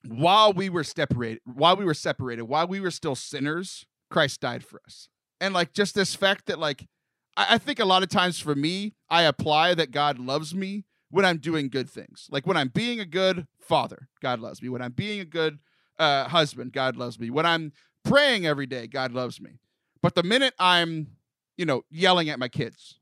[0.06, 4.64] while we were separated, while we were separated, while we were still sinners, Christ died
[4.64, 5.08] for us.
[5.40, 6.86] And like just this fact that like
[7.36, 10.84] I, I think a lot of times for me, I apply that God loves me
[11.10, 12.28] when I'm doing good things.
[12.30, 14.68] Like when I'm being a good father, God loves me.
[14.68, 15.58] When I'm being a good
[15.98, 17.30] uh, husband, God loves me.
[17.30, 17.72] When I'm
[18.04, 19.60] praying every day, God loves me.
[20.02, 21.08] But the minute I'm,
[21.56, 22.98] you know, yelling at my kids,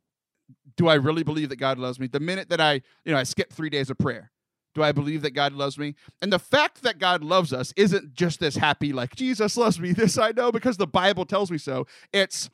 [0.76, 2.06] do I really believe that God loves me?
[2.06, 4.30] The minute that I, you know, I skip three days of prayer,
[4.74, 5.94] do I believe that God loves me?
[6.22, 9.92] And the fact that God loves us isn't just this happy, like, Jesus loves me.
[10.02, 11.86] This I know because the Bible tells me so.
[12.12, 12.50] It's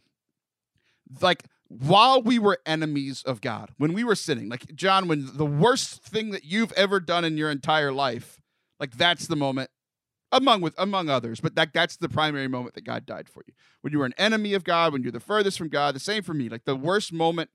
[1.20, 5.46] like while we were enemies of God, when we were sinning, like, John, when the
[5.46, 8.40] worst thing that you've ever done in your entire life,
[8.80, 9.70] like, that's the moment
[10.30, 13.54] among with among others but that that's the primary moment that god died for you
[13.80, 16.22] when you were an enemy of god when you're the furthest from god the same
[16.22, 17.48] for me like the worst moment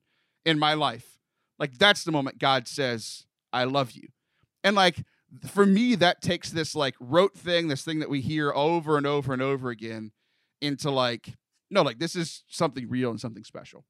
[0.44, 1.20] in my life
[1.60, 4.08] like that's the moment god says i love you
[4.64, 5.04] and like
[5.48, 9.08] for me, that takes this like rote thing, this thing that we hear over and
[9.08, 10.12] over and over again
[10.62, 11.36] into like,
[11.70, 13.86] no, like this is something real and something special.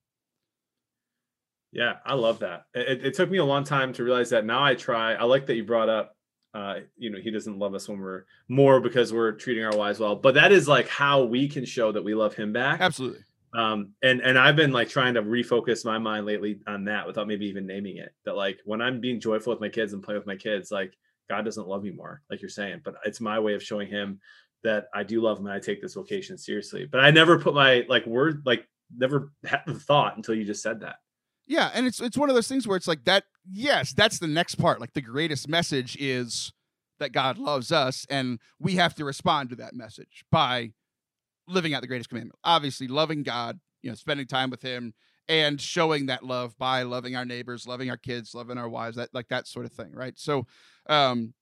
[1.74, 2.66] Yeah, I love that.
[2.76, 4.46] It, it, took me a long time to realize that.
[4.46, 5.14] Now I try.
[5.14, 6.16] I like that you brought up.
[6.54, 10.00] Uh, you know, he doesn't love us when we're more because we're treating our wives
[10.00, 10.16] well.
[10.16, 12.80] But that is like how we can show that we love him back.
[12.80, 13.24] Absolutely.
[13.56, 17.28] Um, and and I've been like trying to refocus my mind lately on that without
[17.28, 18.14] maybe even naming it.
[18.26, 20.96] That like when I'm being joyful with my kids and play with my kids, like
[21.28, 22.82] God doesn't love me more, like you're saying.
[22.84, 24.20] But it's my way of showing him
[24.64, 26.86] that I do love him and I take this vocation seriously.
[26.86, 30.62] But I never put my like word like never had the thought until you just
[30.62, 30.98] said that.
[31.54, 33.26] Yeah, and it's it's one of those things where it's like that.
[33.48, 34.82] Yes, that's the next part.
[34.82, 36.52] Like the greatest message is
[36.98, 40.72] that God loves us, and we have to respond to that message by
[41.48, 42.40] living out the greatest commandment.
[42.44, 44.96] Obviously, loving God, you know, spending time with Him,
[45.28, 49.10] and showing that love by loving our neighbors, loving our kids, loving our wives, that
[49.14, 50.18] like that sort of thing, right?
[50.18, 50.48] So,
[50.90, 51.36] um,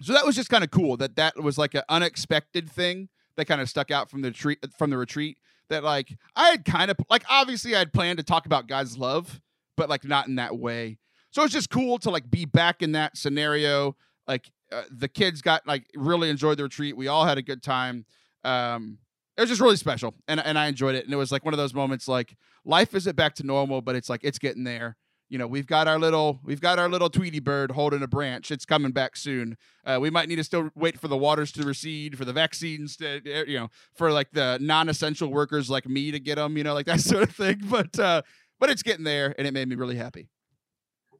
[0.00, 3.46] so that was just kind of cool that that was like an unexpected thing that
[3.46, 5.38] kind of stuck out from the retreat from the retreat
[5.70, 8.98] that like I had kind of like obviously I had planned to talk about God's
[8.98, 9.40] love,
[9.76, 10.98] but like not in that way.
[11.30, 13.96] So it's just cool to like be back in that scenario.
[14.28, 16.96] Like uh, the kids got like really enjoyed the retreat.
[16.96, 18.04] We all had a good time.
[18.44, 18.98] Um,
[19.36, 21.04] it was just really special, and and I enjoyed it.
[21.04, 23.96] And it was like one of those moments like life isn't back to normal, but
[23.96, 24.96] it's like it's getting there
[25.30, 28.50] you know we've got our little we've got our little tweety bird holding a branch.
[28.50, 29.56] It's coming back soon.
[29.86, 32.96] Uh, we might need to still wait for the waters to recede for the vaccines
[32.96, 36.64] to eh, you know for like the non-essential workers like me to get them you
[36.64, 37.60] know like that sort of thing.
[37.70, 38.22] But uh
[38.58, 40.28] but it's getting there and it made me really happy.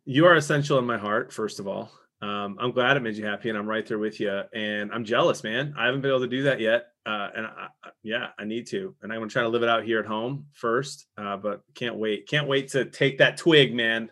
[0.05, 1.90] You are essential in my heart first of all.
[2.23, 4.42] Um, I'm glad it made you happy, and I'm right there with you.
[4.53, 5.75] And I'm jealous, man.
[5.79, 7.68] I haven't been able to do that yet, uh, and I,
[8.03, 8.94] yeah, I need to.
[9.03, 11.96] And I'm gonna try to live it out here at home first, uh, but can't
[11.96, 12.29] wait.
[12.29, 14.11] Can't wait to take that twig, man.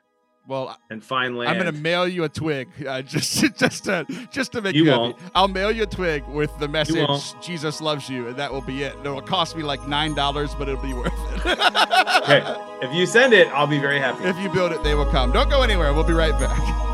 [0.48, 1.50] Well, and find land.
[1.50, 4.90] I'm gonna mail you a twig, uh, just just to just to make you, you
[4.90, 5.14] happy.
[5.34, 7.08] I'll mail you a twig with the message
[7.40, 8.96] "Jesus loves you," and that will be it.
[9.00, 11.12] It'll cost me like nine dollars, but it'll be worth
[11.46, 11.58] it.
[12.22, 12.42] okay,
[12.82, 14.24] if you send it, I'll be very happy.
[14.24, 15.30] If you build it, they will come.
[15.30, 15.92] Don't go anywhere.
[15.92, 16.87] We'll be right back.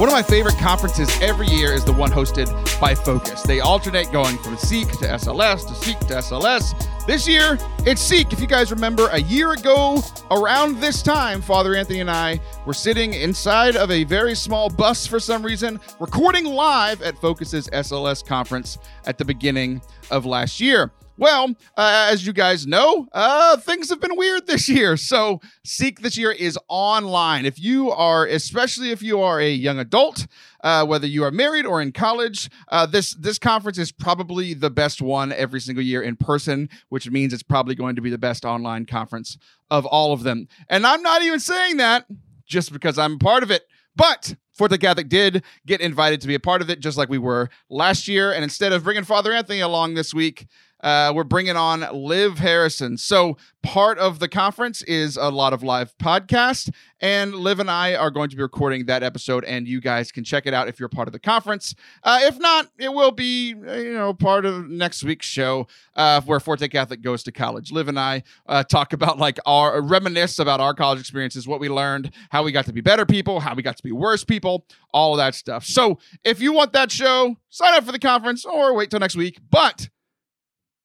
[0.00, 2.48] One of my favorite conferences every year is the one hosted
[2.80, 3.42] by Focus.
[3.42, 7.06] They alternate going from Seek to SLS to Seek to SLS.
[7.06, 8.32] This year, it's Seek.
[8.32, 12.72] If you guys remember, a year ago, around this time, Father Anthony and I were
[12.72, 18.24] sitting inside of a very small bus for some reason, recording live at Focus's SLS
[18.24, 20.90] conference at the beginning of last year.
[21.20, 24.96] Well, uh, as you guys know, uh, things have been weird this year.
[24.96, 27.44] So, Seek this year is online.
[27.44, 30.26] If you are, especially if you are a young adult,
[30.64, 34.70] uh, whether you are married or in college, uh, this this conference is probably the
[34.70, 38.16] best one every single year in person, which means it's probably going to be the
[38.16, 39.36] best online conference
[39.70, 40.48] of all of them.
[40.70, 42.06] And I'm not even saying that
[42.46, 43.66] just because I'm a part of it.
[43.94, 47.18] But Forte Catholic did get invited to be a part of it, just like we
[47.18, 48.32] were last year.
[48.32, 50.46] And instead of bringing Father Anthony along this week,
[50.82, 52.96] uh, we're bringing on Liv Harrison.
[52.96, 57.94] So, part of the conference is a lot of live podcasts, and Liv and I
[57.94, 60.80] are going to be recording that episode, and you guys can check it out if
[60.80, 61.74] you're part of the conference.
[62.02, 65.66] Uh, if not, it will be uh, you know part of next week's show
[65.96, 67.70] uh, where Forte Catholic goes to college.
[67.70, 71.68] Liv and I uh, talk about like our reminisce about our college experiences, what we
[71.68, 74.66] learned, how we got to be better people, how we got to be worse people,
[74.92, 75.64] all of that stuff.
[75.64, 79.16] So, if you want that show, sign up for the conference or wait till next
[79.16, 79.38] week.
[79.50, 79.88] But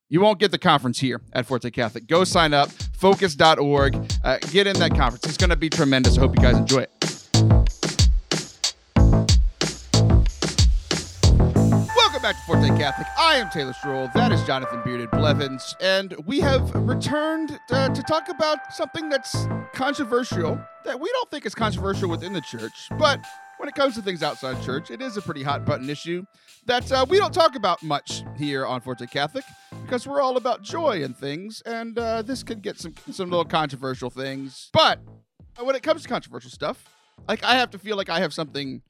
[0.10, 2.08] you won't get the conference here at Forte Catholic.
[2.08, 4.12] Go sign up, focus.org.
[4.24, 5.26] Uh, get in that conference.
[5.26, 6.18] It's going to be tremendous.
[6.18, 6.92] I hope you guys enjoy it.
[11.96, 13.08] Welcome back to Forte Catholic.
[13.18, 14.10] I am Taylor Stroll.
[14.14, 15.76] That is Jonathan Bearded Blevins.
[15.82, 21.46] And we have returned uh, to talk about something that's controversial, that we don't think
[21.46, 23.26] is controversial within the church, but
[23.58, 26.26] when it comes to things outside church, it is a pretty hot button issue
[26.66, 29.44] that uh, we don't talk about much here on Forte Catholic
[29.84, 33.46] because we're all about joy and things, and uh, this could get some some little
[33.46, 34.70] controversial things.
[34.74, 35.00] But
[35.62, 36.84] when it comes to controversial stuff,
[37.28, 38.82] like I have to feel like I have something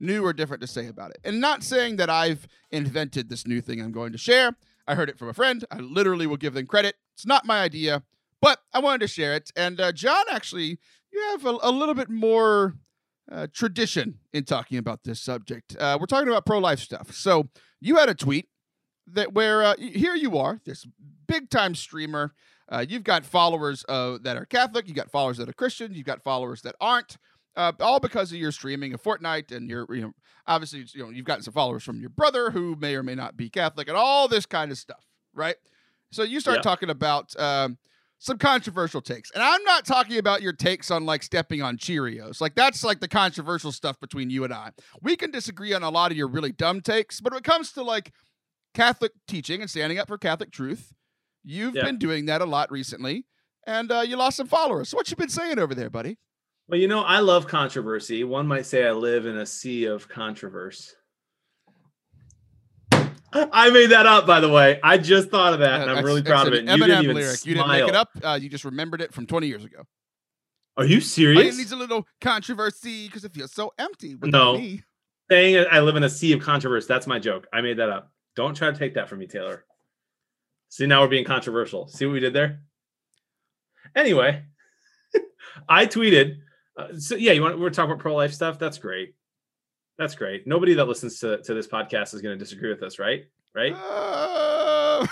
[0.00, 3.60] new or different to say about it, and not saying that I've invented this new
[3.60, 4.56] thing I'm going to share.
[4.86, 5.64] I heard it from a friend.
[5.70, 6.96] I literally will give them credit.
[7.14, 8.02] It's not my idea,
[8.42, 9.50] but I wanted to share it.
[9.56, 10.78] And uh, John, actually,
[11.10, 12.74] you have a, a little bit more
[13.30, 15.76] uh, tradition in talking about this subject.
[15.78, 17.12] Uh, we're talking about pro life stuff.
[17.14, 17.48] So
[17.80, 18.48] you had a tweet
[19.06, 20.86] that where uh, here you are, this
[21.26, 22.34] big time streamer.
[22.68, 26.06] Uh, you've got followers uh, that are Catholic, You've got followers that are Christian, you've
[26.06, 27.16] got followers that aren't.
[27.56, 30.12] Uh, all because of your streaming of Fortnite, and you're, you know,
[30.44, 33.36] obviously, you know, you've got some followers from your brother who may or may not
[33.36, 35.54] be Catholic, and all this kind of stuff, right?
[36.10, 37.78] So you start talking about um,
[38.18, 39.30] some controversial takes.
[39.32, 42.40] And I'm not talking about your takes on like stepping on Cheerios.
[42.40, 44.70] Like that's like the controversial stuff between you and I.
[45.02, 47.72] We can disagree on a lot of your really dumb takes, but when it comes
[47.72, 48.12] to like
[48.74, 50.92] Catholic teaching and standing up for Catholic truth,
[51.44, 51.84] you've yeah.
[51.84, 53.26] been doing that a lot recently,
[53.66, 54.88] and uh, you lost some followers.
[54.88, 56.18] So what you been saying over there, buddy?
[56.66, 58.24] Well, you know, I love controversy.
[58.24, 60.92] One might say I live in a sea of controversy.
[63.34, 64.78] I made that up, by the way.
[64.82, 66.64] I just thought of that, and I'm That's- really proud of it.
[66.64, 67.44] You didn't even lyric.
[67.44, 68.10] You didn't make it up.
[68.22, 69.84] Uh, you just remembered it from 20 years ago.
[70.76, 71.54] Are you serious?
[71.54, 74.16] it needs a little controversy because it feels so empty.
[74.22, 74.58] No.
[74.58, 74.82] me.
[75.30, 76.86] Saying I live in a sea of controversy.
[76.88, 77.46] That's my joke.
[77.52, 78.12] I made that up.
[78.36, 79.64] Don't try to take that from me, Taylor.
[80.68, 81.86] See, now we're being controversial.
[81.88, 82.60] See what we did there?
[83.94, 84.42] Anyway,
[85.68, 86.38] I tweeted.
[86.76, 88.58] Uh, so yeah, you want we're talking about pro life stuff.
[88.58, 89.14] That's great.
[89.98, 90.46] That's great.
[90.46, 93.24] Nobody that listens to, to this podcast is going to disagree with us, right?
[93.54, 93.72] Right?
[93.72, 95.06] Uh,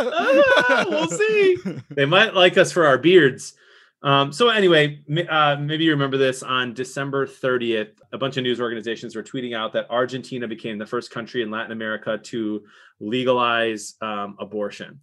[0.00, 1.56] Ah, we'll see.
[1.90, 3.54] they might like us for our beards.
[4.02, 8.60] Um, so anyway, uh, maybe you remember this on December 30th, a bunch of news
[8.60, 12.62] organizations were tweeting out that Argentina became the first country in Latin America to
[13.00, 15.00] legalize um, abortion.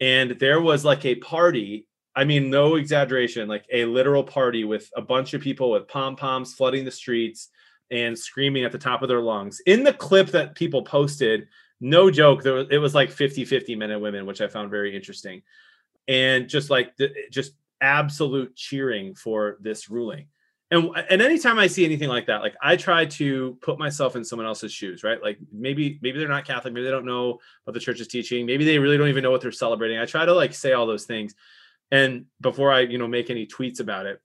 [0.00, 4.90] And there was like a party, I mean, no exaggeration, like a literal party with
[4.94, 7.48] a bunch of people with pom poms flooding the streets
[7.90, 9.60] and screaming at the top of their lungs.
[9.66, 11.48] In the clip that people posted,
[11.80, 14.70] no joke, there was, it was like 50 50 men and women, which I found
[14.70, 15.42] very interesting.
[16.08, 20.28] And just like, the, just absolute cheering for this ruling.
[20.70, 24.24] And, and anytime I see anything like that, like I try to put myself in
[24.24, 25.22] someone else's shoes, right?
[25.22, 28.46] Like maybe maybe they're not Catholic, maybe they don't know what the church is teaching,
[28.46, 29.98] maybe they really don't even know what they're celebrating.
[29.98, 31.34] I try to like say all those things,
[31.92, 34.20] and before I you know make any tweets about it,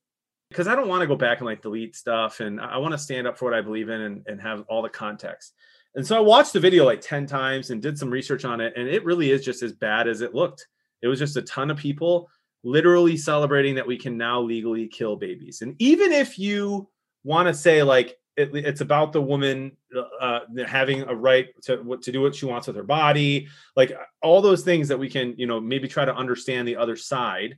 [0.52, 2.98] because I don't want to go back and like delete stuff, and I want to
[2.98, 5.54] stand up for what I believe in and, and have all the context.
[5.96, 8.74] And so I watched the video like 10 times and did some research on it.
[8.76, 10.68] And it really is just as bad as it looked.
[11.02, 12.30] It was just a ton of people
[12.64, 15.62] literally celebrating that we can now legally kill babies.
[15.62, 16.90] And even if you
[17.24, 19.76] want to say like it, it's about the woman
[20.20, 24.42] uh, having a right to to do what she wants with her body, like all
[24.42, 27.58] those things that we can, you know, maybe try to understand the other side.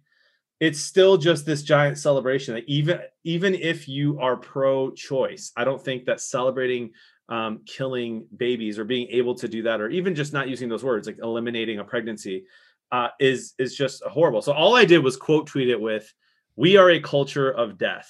[0.59, 5.83] It's still just this giant celebration that even even if you are pro-choice, I don't
[5.83, 6.91] think that celebrating
[7.29, 10.83] um, killing babies or being able to do that, or even just not using those
[10.83, 12.45] words, like eliminating a pregnancy,
[12.91, 14.41] uh, is is just horrible.
[14.41, 16.13] So all I did was quote tweet it with,
[16.55, 18.09] "We are a culture of death,"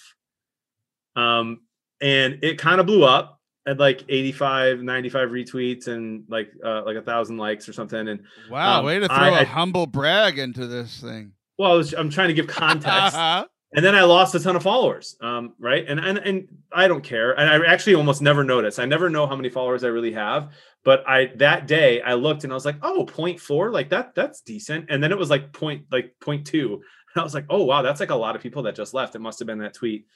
[1.15, 1.61] um,
[2.01, 6.97] and it kind of blew up at like 85, 95 retweets and like uh, like
[6.97, 8.07] a thousand likes or something.
[8.09, 11.31] And wow, Um, way to throw I- a I- humble brag into this thing.
[11.57, 13.15] Well, I was, I'm trying to give context.
[13.75, 15.15] and then I lost a ton of followers.
[15.21, 15.83] Um, right.
[15.87, 17.31] And, and and I don't care.
[17.31, 18.79] And I actually almost never notice.
[18.79, 20.51] I never know how many followers I really have.
[20.83, 24.41] But I that day I looked and I was like, oh, 0.4, like that, that's
[24.41, 24.87] decent.
[24.89, 26.73] And then it was like point like 0.2.
[26.73, 26.81] And
[27.15, 29.15] I was like, oh wow, that's like a lot of people that just left.
[29.15, 30.07] It must have been that tweet.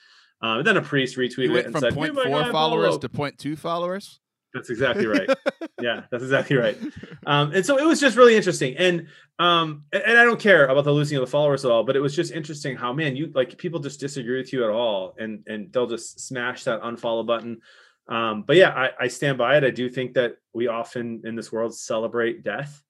[0.42, 2.98] Um, and then a priest retweeted it and from said, point "Oh four followers follow."
[3.00, 4.20] to point two followers.
[4.54, 5.30] That's exactly right.
[5.82, 6.78] yeah, that's exactly right.
[7.26, 8.76] Um, and so it was just really interesting.
[8.78, 9.08] And
[9.40, 12.00] um, and, I don't care about the losing of the followers at all, but it
[12.00, 15.44] was just interesting how man, you like people just disagree with you at all, and
[15.48, 17.62] and they'll just smash that unfollow button.
[18.10, 19.64] Um, but yeah, I, I stand by it.
[19.64, 22.82] I do think that we often in this world celebrate death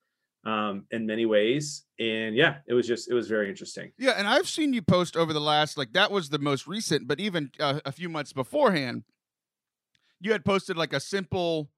[0.45, 3.91] um, in many ways, and yeah, it was just it was very interesting.
[3.97, 7.07] Yeah, and I've seen you post over the last like that was the most recent,
[7.07, 9.03] but even uh, a few months beforehand,
[10.19, 11.69] you had posted like a simple,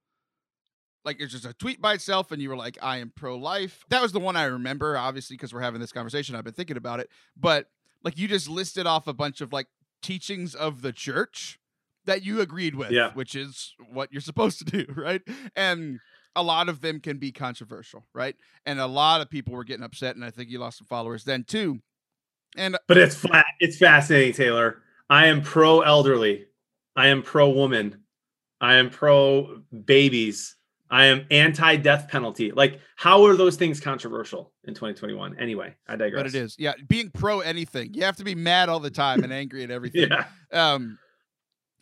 [1.06, 4.02] like it's just a tweet by itself, and you were like, "I am pro-life." That
[4.02, 6.36] was the one I remember, obviously, because we're having this conversation.
[6.36, 7.67] I've been thinking about it, but
[8.04, 9.67] like you just listed off a bunch of like
[10.02, 11.60] teachings of the church
[12.06, 13.12] that you agreed with, Yeah.
[13.13, 15.21] which is what you're supposed to do, right?
[15.56, 15.99] And
[16.36, 18.36] a lot of them can be controversial, right?
[18.65, 21.23] And a lot of people were getting upset, and I think you lost some followers
[21.25, 21.80] then too.
[22.58, 23.45] And uh, But it's flat.
[23.60, 24.82] It's fascinating, Taylor.
[25.10, 26.45] I am pro elderly.
[26.95, 27.98] I am pro woman.
[28.62, 30.56] I am pro babies.
[30.91, 32.52] I am anti death penalty.
[32.52, 35.38] Like, how are those things controversial in 2021?
[35.39, 36.24] Anyway, I digress.
[36.24, 39.24] but it is, yeah, being pro anything, you have to be mad all the time
[39.24, 40.10] and angry at everything.
[40.52, 40.74] Yeah.
[40.74, 40.98] Um,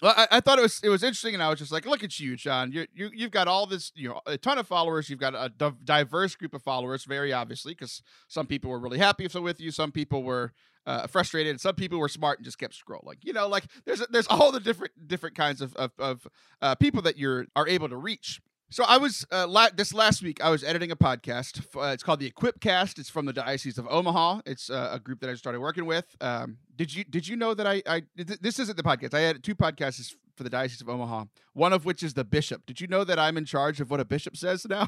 [0.02, 2.04] well, I, I thought it was it was interesting, and I was just like, look
[2.04, 2.72] at you, John.
[2.72, 5.10] You you you've got all this, you know, a ton of followers.
[5.10, 9.00] You've got a div- diverse group of followers, very obviously, because some people were really
[9.00, 10.54] happy with you, some people were
[10.88, 13.18] uh, frustrated, and some people were smart and just kept scrolling.
[13.22, 16.28] You know, like there's there's all the different different kinds of of, of
[16.62, 18.42] uh, people that you're are able to reach.
[18.70, 20.44] So I was uh, la- this last week.
[20.44, 21.66] I was editing a podcast.
[21.76, 23.00] Uh, it's called the Equipcast.
[23.00, 24.42] It's from the Diocese of Omaha.
[24.46, 26.16] It's uh, a group that I started working with.
[26.20, 29.14] Um, did you did you know that I I th- this isn't the podcast.
[29.14, 31.26] I had two podcasts for the Diocese of Omaha.
[31.54, 32.66] One of which is the bishop.
[32.66, 34.88] Did you know that I'm in charge of what a bishop says now?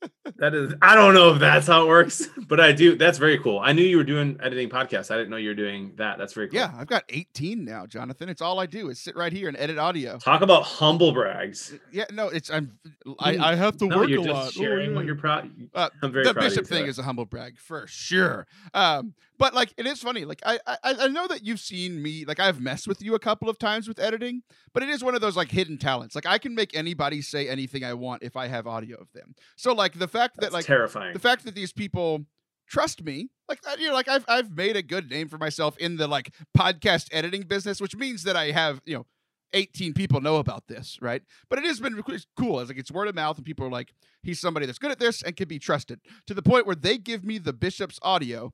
[0.38, 2.96] That is, I don't know if that's how it works, but I do.
[2.96, 3.58] That's very cool.
[3.60, 5.10] I knew you were doing editing podcasts.
[5.10, 6.18] I didn't know you were doing that.
[6.18, 6.58] That's very cool.
[6.58, 8.28] yeah, I've got 18 now, Jonathan.
[8.28, 10.18] It's all I do is sit right here and edit audio.
[10.18, 11.74] Talk about humble brags.
[11.92, 12.78] Yeah, no, it's I'm
[13.18, 14.46] I, I have to No, work you're a just lot.
[14.48, 15.50] Oh, sharing what you're proud.
[15.74, 18.46] Uh, I'm very the proud bishop thing is a humble brag for sure.
[18.74, 20.24] Um, but like it is funny.
[20.24, 22.24] Like I, I I know that you've seen me.
[22.24, 25.14] Like I've messed with you a couple of times with editing, but it is one
[25.14, 26.14] of those like hidden talents.
[26.14, 29.34] Like I can make anybody say anything I want if I have audio of them.
[29.56, 31.12] So like the fact That's that like terrifying.
[31.12, 32.26] the fact that these people
[32.68, 35.96] trust me like you know like I've I've made a good name for myself in
[35.96, 39.06] the like podcast editing business which means that I have you know
[39.52, 42.02] 18 people know about this right but it has been
[42.36, 44.90] cool it's like it's word of mouth and people are like he's somebody that's good
[44.90, 48.00] at this and can be trusted to the point where they give me the bishop's
[48.02, 48.52] audio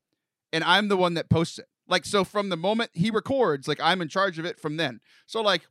[0.52, 1.66] and I'm the one that posts it.
[1.88, 5.00] Like so from the moment he records like I'm in charge of it from then.
[5.26, 5.62] So like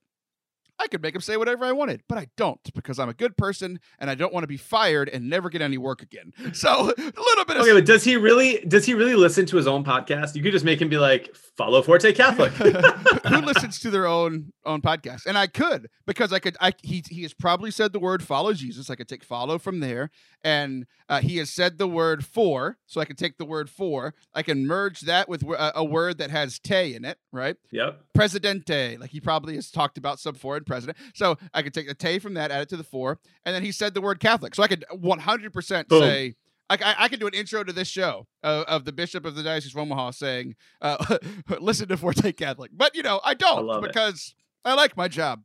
[0.81, 3.37] I could make him say whatever I wanted, but I don't because I'm a good
[3.37, 6.33] person and I don't want to be fired and never get any work again.
[6.53, 9.57] So a little bit of Okay, but does he really does he really listen to
[9.57, 10.35] his own podcast?
[10.35, 12.51] You could just make him be like, follow Forte Catholic.
[13.31, 17.03] who listens to their own own podcast and i could because i could i he,
[17.09, 20.09] he has probably said the word follow jesus i could take follow from there
[20.43, 24.13] and uh, he has said the word for so i can take the word for
[24.33, 28.01] i can merge that with a, a word that has te in it right yep.
[28.13, 31.93] presidente like he probably has talked about some foreign president so i could take the
[31.93, 34.55] te from that add it to the four, and then he said the word catholic
[34.55, 36.01] so i could 100% Boom.
[36.01, 36.35] say
[36.69, 39.35] I, I, I could do an intro to this show uh, of the Bishop of
[39.35, 41.17] the Diocese of Omaha saying, uh,
[41.59, 43.81] "Listen to Forte Catholic," but you know I don't it.
[43.81, 45.41] because I like my job.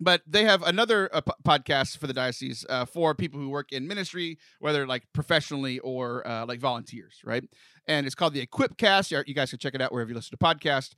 [0.00, 3.72] But they have another uh, p- podcast for the diocese uh, for people who work
[3.72, 7.42] in ministry, whether like professionally or uh, like volunteers, right?
[7.88, 9.10] And it's called the Equipcast.
[9.10, 10.94] You you guys can check it out wherever you listen to podcasts.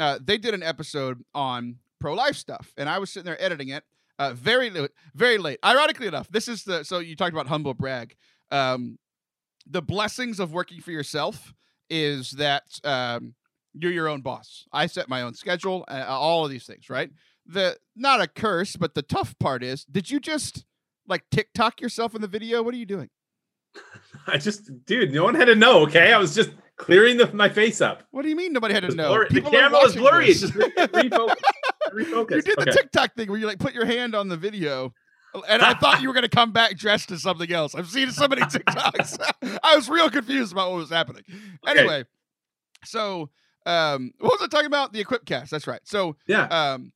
[0.00, 3.68] Uh, they did an episode on pro life stuff, and I was sitting there editing
[3.68, 3.84] it.
[4.18, 4.70] Uh, very
[5.14, 5.58] very late.
[5.64, 8.16] Ironically enough, this is the so you talked about humble brag.
[8.50, 8.98] Um,
[9.66, 11.54] the blessings of working for yourself
[11.88, 13.34] is that um,
[13.74, 14.66] you're your own boss.
[14.72, 17.10] I set my own schedule, uh, all of these things, right?
[17.46, 20.64] The not a curse, but the tough part is, did you just
[21.06, 22.62] like TikTok yourself in the video?
[22.62, 23.10] What are you doing?
[24.26, 25.82] I just, dude, no one had to know.
[25.82, 28.02] Okay, I was just clearing the, my face up.
[28.10, 29.08] What do you mean nobody had to know?
[29.08, 30.24] blurry- The People camera was blurry.
[30.24, 30.40] It this.
[30.40, 31.34] just re- refocused.
[31.92, 32.30] refocused.
[32.30, 32.70] You did the Okay.
[32.72, 34.92] TikTok thing where you like put your hand on the video.
[35.48, 37.74] And I thought you were going to come back dressed as something else.
[37.76, 39.58] I've seen so many TikToks.
[39.62, 41.22] I was real confused about what was happening.
[41.68, 41.78] Okay.
[41.78, 42.04] Anyway,
[42.84, 43.30] so
[43.66, 44.92] um, what was I talking about?
[44.92, 45.50] The Equipcast.
[45.50, 45.80] That's right.
[45.84, 46.44] So Yeah.
[46.46, 46.92] um,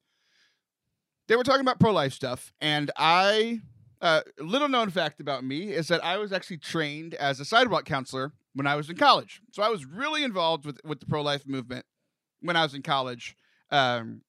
[1.28, 3.60] they were talking about pro life stuff, and I,
[4.02, 7.84] uh, little known fact about me is that I was actually trained as a sidewalk
[7.84, 9.40] counselor when I was in college.
[9.52, 11.84] So I was really involved with with the pro life movement
[12.40, 13.36] when I was in college.
[13.70, 14.22] Um,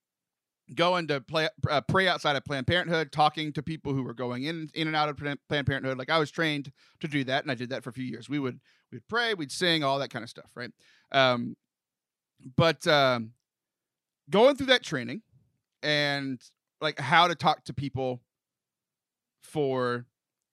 [0.73, 4.43] going to play, uh, pray outside of Planned Parenthood, talking to people who were going
[4.43, 5.97] in in and out of Planned Parenthood.
[5.97, 8.27] Like I was trained to do that, and I did that for a few years.
[8.27, 8.59] We would
[8.91, 10.71] we'd pray, we'd sing, all that kind of stuff, right?
[11.11, 11.55] Um,
[12.57, 13.31] but um,
[14.29, 15.21] going through that training
[15.83, 16.41] and
[16.81, 18.21] like how to talk to people
[19.41, 20.05] for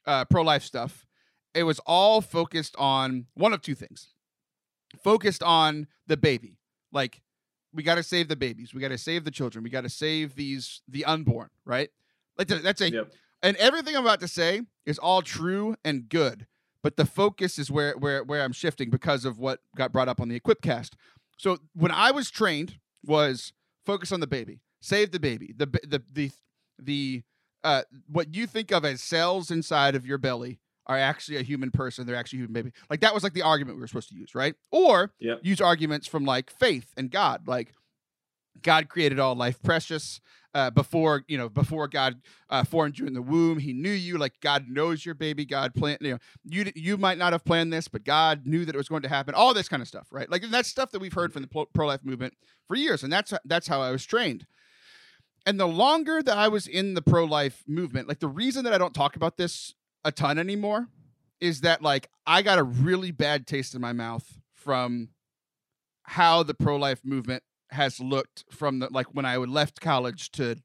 [0.07, 1.07] uh, pro life stuff,
[1.55, 4.09] it was all focused on one of two things.
[5.03, 6.59] Focused on the baby,
[6.93, 7.23] like
[7.73, 9.89] we got to save the babies, we got to save the children, we got to
[9.89, 11.89] save these the unborn, right?
[12.37, 13.13] Like that's a Yep.
[13.43, 16.47] and everything I'm about to say is all true and good,
[16.83, 20.21] but the focus is where where where I'm shifting because of what got brought up
[20.21, 20.91] on the Equipcast.
[21.39, 23.55] So when I was trained was
[23.87, 26.31] focus on the baby, save the baby, the the the
[26.79, 27.23] the
[27.65, 31.71] uh what you think of as cells inside of your belly are actually a human
[31.71, 32.07] person.
[32.07, 32.73] They're actually a human baby.
[32.91, 34.55] Like that was like the argument we were supposed to use, right?
[34.71, 35.41] Or Yep.
[35.43, 37.75] use arguments from like faith and God, like
[38.63, 40.21] God created all life precious
[40.55, 43.59] uh, before you know before God uh, formed you in the womb.
[43.59, 45.45] He knew you like God knows your baby.
[45.45, 48.75] God planned you know you you might not have planned this, but God knew that
[48.75, 49.35] it was going to happen.
[49.35, 50.31] All this kind of stuff, right?
[50.31, 52.35] Like that's stuff that we've heard from the pro life movement
[52.69, 54.47] for years, and that's that's how I was trained.
[55.45, 58.73] And the longer that I was in the pro life movement, like the reason that
[58.73, 60.89] I don't talk about this a ton anymore
[61.41, 65.09] is that like I got a really bad taste in my mouth from
[66.05, 70.57] how the pro life movement has looked from the like when I left college to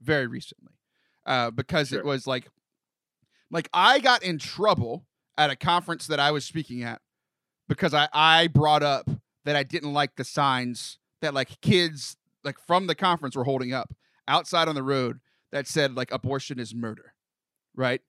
[0.00, 0.72] very recently.
[1.24, 1.98] Uh, because Sure.
[2.00, 2.48] it was like
[3.50, 7.00] like I got in trouble at a conference that I was speaking at
[7.68, 9.08] because I, I brought up
[9.44, 13.72] that I didn't like the signs that like kids like from the conference were holding
[13.72, 13.94] up
[14.26, 15.20] outside on the road
[15.52, 17.14] that said like abortion is murder.
[17.74, 18.02] Right?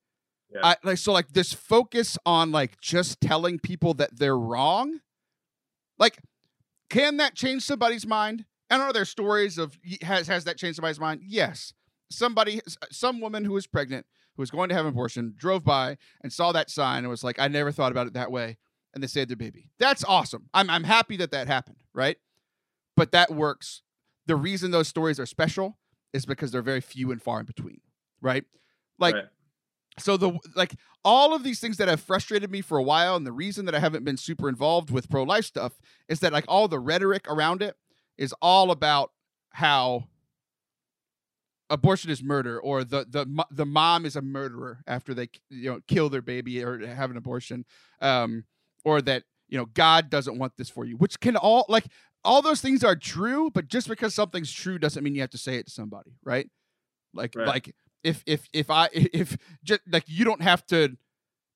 [0.54, 0.62] Yeah.
[0.64, 5.00] I like so like this focus on like just telling people that they're wrong.
[5.98, 6.20] Like,
[6.90, 8.46] can that change somebody's mind?
[8.70, 8.94] I don't know.
[8.94, 11.22] There's stories of has has that changed somebody's mind?
[11.26, 11.74] Yes.
[12.10, 15.64] Somebody, uh, some woman who was pregnant, who was going to have an abortion, drove
[15.64, 18.58] by and saw that sign and was like, "I never thought about it that way,"
[18.94, 19.72] and they saved their baby.
[19.80, 20.50] That's awesome.
[20.54, 22.18] I'm I'm happy that that happened, right?
[22.96, 23.82] But that works.
[24.28, 25.78] The reason those stories are special
[26.14, 27.82] is because they're very few and far in between,
[28.22, 28.46] right?
[29.00, 29.26] Like Right.
[30.00, 30.76] So the like
[31.06, 33.76] all of these things that have frustrated me for a while and the reason that
[33.76, 35.74] i haven't been super involved with pro-life stuff
[36.08, 37.76] is that like all the rhetoric around it
[38.18, 39.12] is all about
[39.52, 40.06] how
[41.70, 45.80] abortion is murder or the the the mom is a murderer after they you know
[45.88, 47.66] kill their baby or have an abortion
[48.02, 48.44] um
[48.84, 51.86] or that you know god doesn't want this for you which can all like
[52.26, 55.38] all those things are true but just because something's true doesn't mean you have to
[55.38, 56.50] say it to somebody right
[57.14, 57.48] like Right.
[57.48, 60.96] like if if if i if just like you don't have to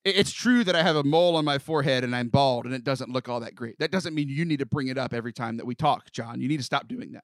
[0.06, 2.84] it's true that i have a mole on my forehead and i'm bald and it
[2.84, 5.34] doesn't look all that great that doesn't mean you need to bring it up every
[5.34, 7.24] time that we talk john you need to stop doing that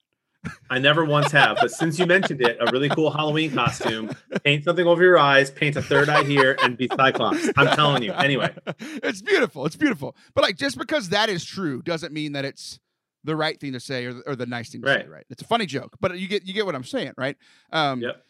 [0.69, 4.11] I never once have, but since you mentioned it, a really cool Halloween costume,
[4.43, 7.47] paint something over your eyes, paint a third eye here, and be Cyclops.
[7.55, 8.11] I'm telling you.
[8.11, 9.65] Anyway, it's beautiful.
[9.65, 10.17] It's beautiful.
[10.33, 12.81] But like just because that is true doesn't mean that it's
[13.23, 15.09] the right thing to say or, or the nice thing to say, Right.
[15.09, 15.25] right?
[15.29, 17.37] It's a funny joke, but you get you get what I'm saying, right?
[17.71, 18.21] Um Yep.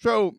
[0.00, 0.36] So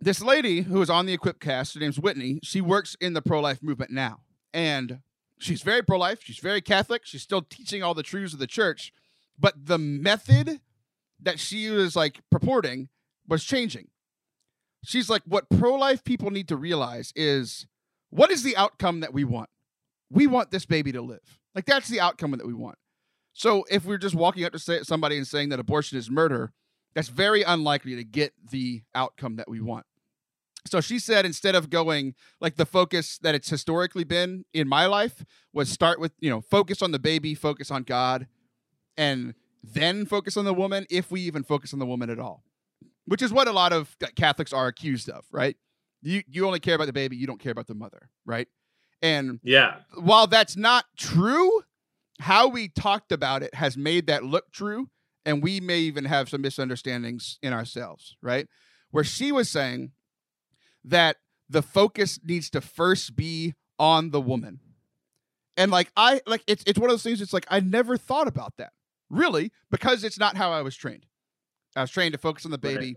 [0.00, 3.62] this lady who is on the Equipcast, her name's Whitney, she works in the pro-life
[3.62, 4.20] movement now.
[4.54, 5.00] And
[5.38, 8.92] she's very pro-life, she's very Catholic, she's still teaching all the truths of the church,
[9.38, 10.60] but the method
[11.20, 12.88] that she was like purporting
[13.28, 13.88] was changing.
[14.82, 17.66] She's like, what pro-life people need to realize is
[18.08, 19.50] what is the outcome that we want?
[20.10, 21.38] We want this baby to live.
[21.54, 22.78] Like that's the outcome that we want.
[23.34, 26.52] So if we're just walking up to say, somebody and saying that abortion is murder,
[26.94, 29.86] that's very unlikely to get the outcome that we want.
[30.66, 34.86] So she said instead of going like the focus that it's historically been in my
[34.86, 38.26] life was start with, you know, focus on the baby, focus on God,
[38.96, 42.44] and then focus on the woman if we even focus on the woman at all.
[43.06, 45.56] Which is what a lot of Catholics are accused of, right?
[46.00, 48.48] You you only care about the baby, you don't care about the mother, right?
[49.02, 51.64] And yeah, while that's not true,
[52.20, 54.88] how we talked about it has made that look true.
[55.26, 58.46] And we may even have some misunderstandings in ourselves, right?
[58.90, 59.92] Where she was saying
[60.84, 61.16] that
[61.48, 64.60] the focus needs to first be on the woman.
[65.56, 68.28] And like I like it's it's one of those things it's like I never thought
[68.28, 68.72] about that.
[69.10, 71.06] Really, because it's not how I was trained.
[71.76, 72.74] I was trained to focus on the Right.
[72.74, 72.96] baby,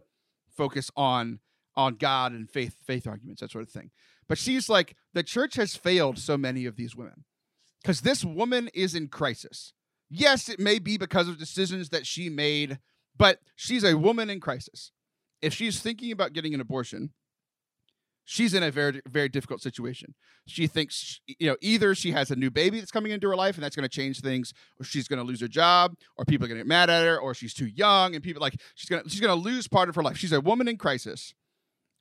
[0.49, 1.39] focus on
[1.75, 3.91] on God and faith faith arguments, that sort of thing.
[4.27, 7.25] But she's like, the church has failed so many of these women
[7.81, 9.73] because this woman is in crisis.
[10.09, 12.79] Yes, it may be because of decisions that she made,
[13.17, 14.91] but she's a woman in crisis.
[15.41, 17.11] If she's thinking about getting an abortion,
[18.23, 20.15] she's in a very, very difficult situation.
[20.47, 23.55] She thinks, you know, either she has a new baby that's coming into her life
[23.55, 26.45] and that's going to change things, or she's going to lose her job, or people
[26.45, 28.89] are going to get mad at her, or she's too young, and people like she's
[28.89, 30.17] going to she's going to lose part of her life.
[30.17, 31.33] She's a woman in crisis.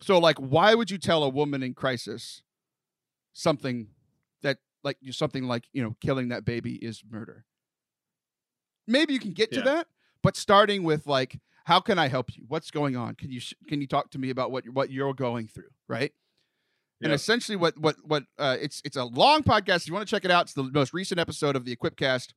[0.00, 2.42] So, like, why would you tell a woman in crisis
[3.32, 3.88] something
[4.42, 7.44] that, like, something like, you know, killing that baby is murder?
[8.86, 9.88] Maybe you can get to that,
[10.22, 12.44] but starting with like, how can I help you?
[12.46, 13.14] What's going on?
[13.16, 15.70] Can you sh- can you talk to me about what you're, what you're going through,
[15.88, 16.12] right?
[17.02, 19.78] And essentially, what what what uh, it's it's a long podcast.
[19.82, 22.32] If you want to check it out, it's the most recent episode of the Equipcast.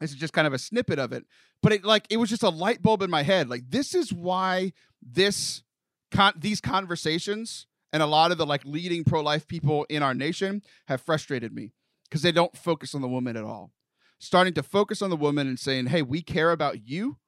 [0.00, 1.24] This is just kind of a snippet of it,
[1.62, 3.48] but it like it was just a light bulb in my head.
[3.48, 5.62] Like this is why this
[6.10, 10.14] con- these conversations and a lot of the like leading pro life people in our
[10.14, 11.72] nation have frustrated me
[12.04, 13.72] because they don't focus on the woman at all.
[14.18, 17.18] Starting to focus on the woman and saying, "Hey, we care about you,"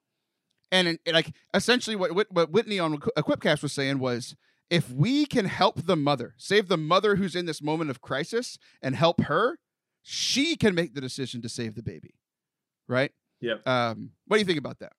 [0.73, 4.35] and, and like essentially what what Whitney on Equipcast was saying was,
[4.71, 8.59] if we can help the mother, save the mother who's in this moment of crisis,
[8.81, 9.59] and help her,
[10.03, 12.15] she can make the decision to save the baby,
[12.89, 13.13] right?
[13.41, 13.67] Yep.
[13.67, 14.93] Um, what do you think about that?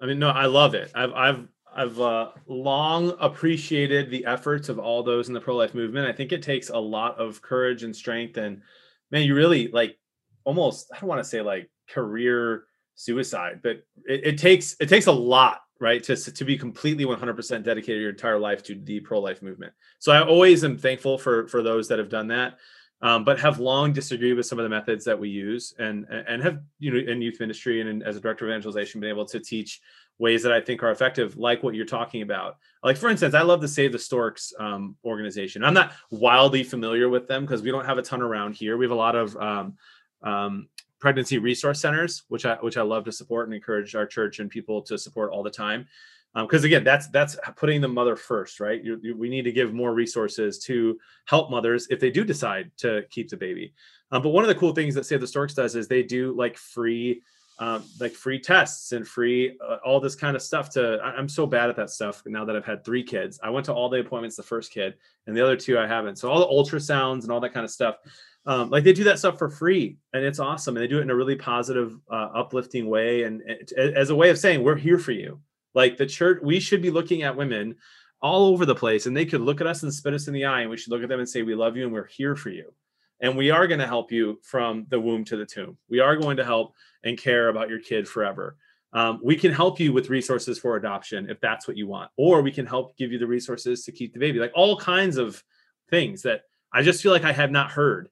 [0.00, 0.90] I mean, no, I love it.
[0.94, 5.74] I've I've I've uh, long appreciated the efforts of all those in the pro life
[5.74, 6.06] movement.
[6.06, 8.62] I think it takes a lot of courage and strength, and
[9.10, 9.96] man, you really like
[10.44, 12.64] almost I don't want to say like career
[12.94, 17.62] suicide, but it, it takes it takes a lot, right, to to be completely 100%
[17.62, 19.72] dedicated your entire life to the pro life movement.
[19.98, 22.58] So I always am thankful for for those that have done that.
[23.00, 26.40] Um, but have long disagreed with some of the methods that we use, and and
[26.40, 29.26] have you know in youth ministry and in, as a director of evangelization been able
[29.26, 29.80] to teach
[30.18, 32.58] ways that I think are effective, like what you're talking about.
[32.84, 35.64] Like for instance, I love the Save the Storks um, organization.
[35.64, 38.76] I'm not wildly familiar with them because we don't have a ton around here.
[38.76, 39.74] We have a lot of um,
[40.22, 40.68] um,
[40.98, 44.48] pregnancy resource centers, which I which I love to support and encourage our church and
[44.48, 45.86] people to support all the time.
[46.34, 48.82] Because again, that's that's putting the mother first, right?
[48.82, 52.70] You, you, we need to give more resources to help mothers if they do decide
[52.78, 53.74] to keep the baby.
[54.12, 56.32] Um, but one of the cool things that Save the Storks does is they do
[56.32, 57.22] like free
[57.58, 61.28] um, like free tests and free uh, all this kind of stuff to I- i'm
[61.28, 63.88] so bad at that stuff now that i've had three kids i went to all
[63.88, 64.94] the appointments the first kid
[65.26, 67.70] and the other two i haven't so all the ultrasounds and all that kind of
[67.70, 67.96] stuff
[68.44, 71.02] um, like they do that stuff for free and it's awesome and they do it
[71.02, 74.76] in a really positive uh, uplifting way and, and as a way of saying we're
[74.76, 75.40] here for you.
[75.74, 77.76] Like the church we should be looking at women
[78.20, 80.44] all over the place and they could look at us and spit us in the
[80.44, 82.34] eye and we should look at them and say we love you and we're here
[82.34, 82.72] for you.
[83.20, 85.78] And we are going to help you from the womb to the tomb.
[85.88, 86.74] We are going to help
[87.04, 88.56] and care about your kid forever.
[88.92, 92.42] Um, we can help you with resources for adoption if that's what you want or
[92.42, 95.42] we can help give you the resources to keep the baby like all kinds of
[95.88, 96.42] things that
[96.74, 98.10] i just feel like i have not heard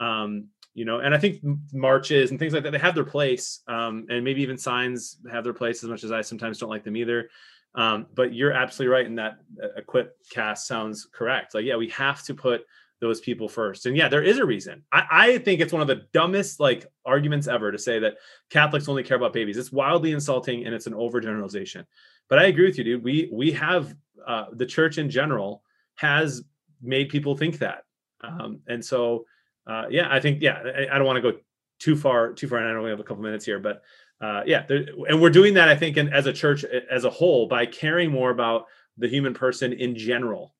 [0.00, 1.40] um, you know and i think
[1.72, 5.44] marches and things like that they have their place um, and maybe even signs have
[5.44, 7.28] their place as much as i sometimes don't like them either
[7.74, 11.54] um, but you're absolutely right in that uh, equip cast sounds correct.
[11.54, 12.62] Like, yeah, we have to put
[13.00, 13.86] those people first.
[13.86, 14.82] And yeah, there is a reason.
[14.92, 18.16] I, I think it's one of the dumbest like arguments ever to say that
[18.50, 19.56] Catholics only care about babies.
[19.56, 21.86] It's wildly insulting and it's an overgeneralization.
[22.28, 23.04] But I agree with you, dude.
[23.04, 23.94] We we have
[24.26, 25.62] uh, the church in general
[25.94, 26.42] has
[26.82, 27.84] made people think that.
[28.22, 29.24] Um, and so
[29.70, 31.38] uh, yeah, I think yeah, I, I don't want to go
[31.78, 33.82] too far too far, and I only have a couple minutes here, but
[34.20, 37.10] uh, yeah, there, and we're doing that, I think, in, as a church as a
[37.10, 38.66] whole by caring more about
[38.98, 40.54] the human person in general.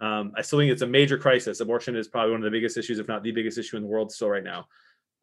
[0.00, 1.60] Um, I still think it's a major crisis.
[1.60, 3.88] Abortion is probably one of the biggest issues, if not the biggest issue in the
[3.88, 4.66] world still right now.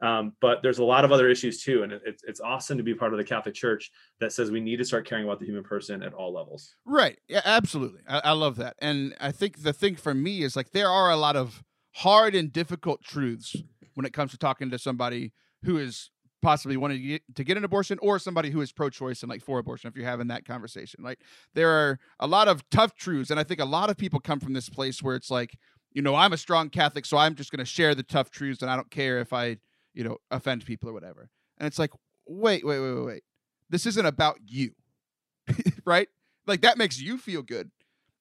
[0.02, 2.84] Um, but there's a lot of other issues too, and it, it's it's awesome to
[2.84, 5.46] be part of the Catholic Church that says we need to start caring about the
[5.46, 6.76] human person at all levels.
[6.86, 7.20] Right.
[7.28, 8.02] Yeah, absolutely.
[8.08, 11.12] I, I love that, and I think the thing for me is like there are
[11.12, 11.64] a lot of
[11.98, 13.56] hard and difficult truths
[13.96, 15.34] when it comes to talking to somebody
[15.64, 19.24] who is possibly wanting to get, to get an abortion or somebody who is pro-choice
[19.24, 21.04] and like for abortion if you're having that conversation.
[21.04, 21.20] Like
[21.56, 24.40] there are a lot of tough truths and i think a lot of people come
[24.40, 25.58] from this place where it's like
[25.92, 28.62] you know i'm a strong catholic so i'm just going to share the tough truths
[28.62, 29.58] and i don't care if i
[29.98, 31.30] you know offend people or whatever.
[31.58, 31.92] And it's like
[32.28, 33.24] wait wait wait wait wait.
[33.70, 34.72] This isn't about you.
[35.86, 36.10] Right?
[36.46, 37.72] Like that makes you feel good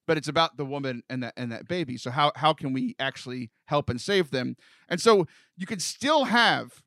[0.07, 2.95] but it's about the woman and that and that baby so how how can we
[2.99, 4.57] actually help and save them
[4.89, 5.27] and so
[5.57, 6.83] you can still have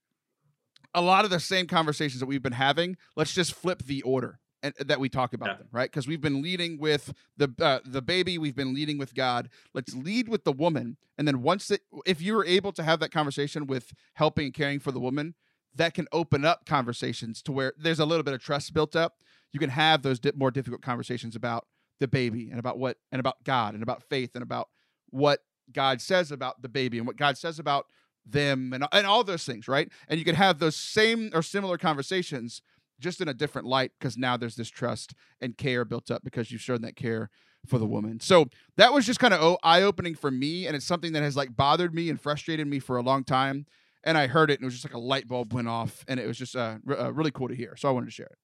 [0.94, 2.98] a lot of the same conversations that we've been having.
[3.16, 5.58] Let's just flip the order and that we talk about yeah.
[5.58, 5.90] them, right?
[5.90, 9.50] Because we've been leading with the uh, the baby, we've been leading with God.
[9.74, 13.12] Let's lead with the woman, and then once it, if you're able to have that
[13.12, 15.36] conversation with helping and caring for the woman,
[15.74, 19.20] that can open up conversations to where there's a little bit of trust built up.
[19.52, 21.66] You can have those di- more difficult conversations about
[22.00, 24.70] the baby and about what and about God and about faith and about
[25.10, 25.40] what
[25.72, 27.88] God says about the baby and what God says about
[28.26, 29.90] them and, and all those things, right?
[30.08, 32.62] And you can have those same or similar conversations
[33.00, 36.52] just in a different light because now there's this trust and care built up because
[36.52, 37.30] you've shown that care
[37.66, 38.20] for the woman.
[38.20, 38.48] So
[38.78, 40.68] that was just kind of eye opening for me.
[40.68, 43.66] And it's something that has like bothered me and frustrated me for a long time.
[44.04, 46.20] And I heard it and it was just like a light bulb went off and
[46.20, 47.76] it was just uh, r- uh, really cool to hear.
[47.78, 48.38] So I wanted to share it.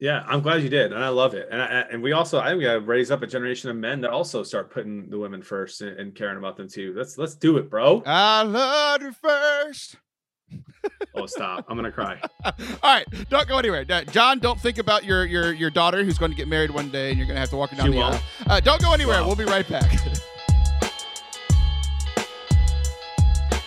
[0.00, 1.48] Yeah, I'm glad you did, and I love it.
[1.50, 3.76] And I, and we also, I think we got to raise up a generation of
[3.76, 6.94] men that also start putting the women first and, and caring about them too.
[6.96, 8.04] Let's let's do it, bro.
[8.06, 9.96] I love you first.
[11.16, 11.66] oh, stop!
[11.68, 12.20] I'm gonna cry.
[12.44, 12.52] All
[12.84, 14.38] right, don't go anywhere, John.
[14.38, 17.18] Don't think about your your your daughter who's going to get married one day, and
[17.18, 18.20] you're gonna have to walk her down she the aisle.
[18.46, 19.20] Uh, don't go anywhere.
[19.20, 19.26] Wow.
[19.26, 19.92] We'll be right back.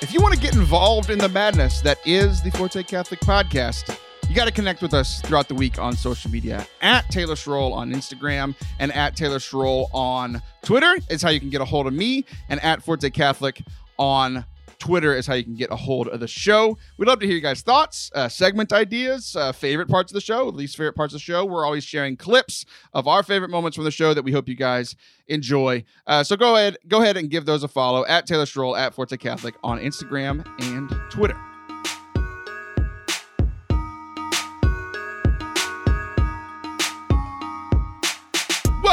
[0.02, 3.98] if you want to get involved in the madness that is the Forte Catholic Podcast
[4.32, 7.74] you got to connect with us throughout the week on social media at Taylor Schroll
[7.74, 11.86] on Instagram and at Taylor Schroll on Twitter is how you can get a hold
[11.86, 13.62] of me, and at Forte Catholic
[13.98, 14.46] on
[14.80, 16.78] Twitter is how you can get a hold of the show.
[16.96, 20.22] We'd love to hear you guys' thoughts, uh, segment ideas, uh, favorite parts of the
[20.22, 21.44] show, least favorite parts of the show.
[21.44, 24.56] We're always sharing clips of our favorite moments from the show that we hope you
[24.56, 24.96] guys
[25.28, 25.84] enjoy.
[26.08, 28.94] Uh, so go ahead, go ahead and give those a follow at Taylor Schroll at
[28.94, 31.51] Forte Catholic on Instagram and Twitter.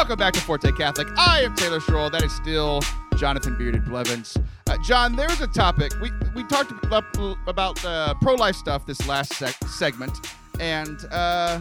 [0.09, 1.07] Welcome back to Forte Catholic.
[1.19, 2.11] I am Taylor Schroll.
[2.11, 2.81] That is still
[3.19, 4.39] Jonathan Bearded Blevins.
[4.67, 5.93] Uh, John, there's a topic.
[6.01, 10.27] We, we talked about, uh, pro life stuff this last sec- segment,
[10.61, 11.61] and uh,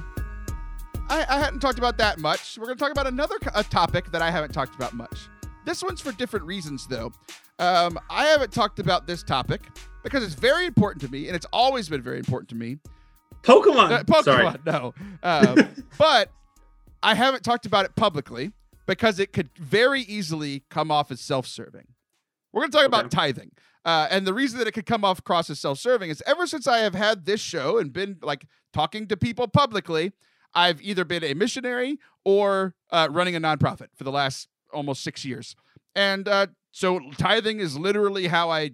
[1.10, 2.58] I, I, hadn't talked about that much.
[2.58, 5.28] We're going to talk about another a topic that I haven't talked about much.
[5.66, 7.12] This one's for different reasons, though.
[7.60, 9.64] Um, I haven't talked about this topic
[10.04, 12.78] because it's very important to me, and it's always been very important to me.
[13.42, 13.92] Pokemon.
[13.92, 14.56] Uh, Pokemon, Sorry.
[14.66, 14.94] no.
[15.22, 16.32] Um, but
[17.02, 18.52] I haven't talked about it publicly
[18.86, 21.88] because it could very easily come off as self-serving.
[22.52, 23.00] We're going to talk okay.
[23.00, 23.52] about tithing.
[23.86, 26.68] Uh, and the reason that it could come off across as self-serving is ever since
[26.68, 30.12] I have had this show and been like talking to people publicly,
[30.54, 35.24] I've either been a missionary or uh, running a nonprofit for the last almost six
[35.24, 35.56] years.
[35.96, 38.72] And uh, so tithing is literally how I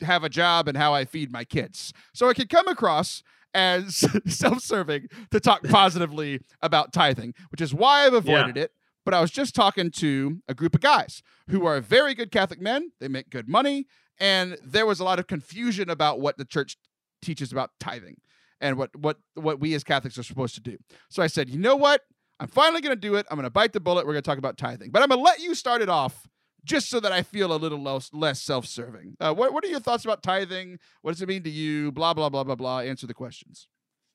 [0.00, 1.92] have a job and how I feed my kids.
[2.12, 3.22] So it could come across
[3.54, 8.64] as self-serving to talk positively about tithing, which is why I've avoided yeah.
[8.64, 8.72] it.
[9.04, 12.60] But I was just talking to a group of guys who are very good Catholic
[12.60, 12.92] men.
[13.00, 13.86] They make good money,
[14.20, 16.76] and there was a lot of confusion about what the church
[17.20, 18.16] teaches about tithing
[18.60, 20.78] and what what what we as Catholics are supposed to do.
[21.10, 22.02] So I said, you know what?
[22.38, 23.26] I'm finally going to do it.
[23.30, 24.06] I'm going to bite the bullet.
[24.06, 24.90] We're going to talk about tithing.
[24.90, 26.28] But I'm going to let you start it off
[26.64, 29.16] just so that I feel a little less, less self serving.
[29.20, 30.78] Uh, what, what are your thoughts about tithing?
[31.02, 31.92] What does it mean to you?
[31.92, 32.80] Blah, blah, blah, blah, blah.
[32.80, 33.68] Answer the questions.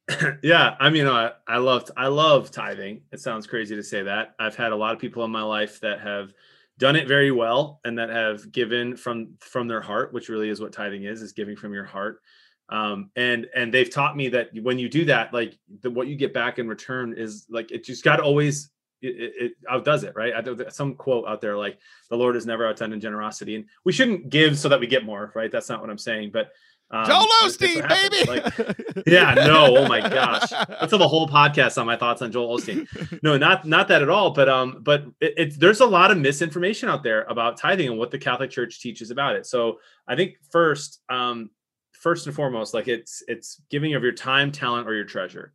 [0.44, 3.02] yeah, I mean, I, I love I love tithing.
[3.12, 4.36] It sounds crazy to say that.
[4.40, 6.34] I've had a lot of people in my life that have
[6.78, 10.62] done it very well and that have given from from their heart, which really is
[10.62, 12.22] what tithing is, is giving from your heart.
[12.70, 16.16] Um, and and they've taught me that when you do that, like the, what you
[16.16, 18.70] get back in return is like it just got always
[19.02, 20.34] it, it, it, outdoes it, right?
[20.34, 21.80] I, some quote out there like
[22.10, 25.06] the Lord is never outdone in generosity, and we shouldn't give so that we get
[25.06, 25.52] more, right?
[25.52, 26.52] That's not what I'm saying, but
[26.90, 28.24] um, Joel Osteen, baby.
[28.30, 32.32] Like, yeah, no, oh my gosh, let's have a whole podcast on my thoughts on
[32.32, 32.88] Joel Osteen.
[33.22, 34.32] No, not not that at all.
[34.32, 37.98] But um, but it, it's there's a lot of misinformation out there about tithing and
[37.98, 39.46] what the Catholic Church teaches about it.
[39.46, 41.50] So I think first, um,
[41.92, 45.54] first and foremost, like it's it's giving of your time, talent, or your treasure.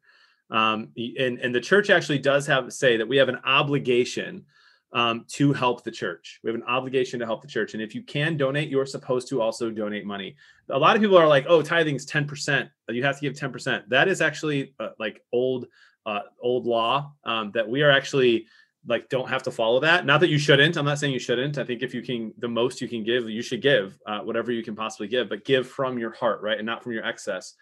[0.52, 4.44] Um, and and the church actually does have say that we have an obligation
[4.92, 6.40] um, to help the church.
[6.44, 7.72] We have an obligation to help the church.
[7.72, 10.36] And if you can donate, you're supposed to also donate money.
[10.68, 12.68] A lot of people are like, oh, tithing is 10%.
[12.90, 13.88] You have to give 10%.
[13.88, 15.66] That is actually uh, like old,
[16.04, 18.46] uh, old law um, that we are actually
[18.86, 20.04] like don't have to follow that.
[20.04, 20.76] Not that you shouldn't.
[20.76, 21.56] I'm not saying you shouldn't.
[21.56, 24.50] I think if you can, the most you can give, you should give uh, whatever
[24.50, 27.54] you can possibly give, but give from your heart, right, and not from your excess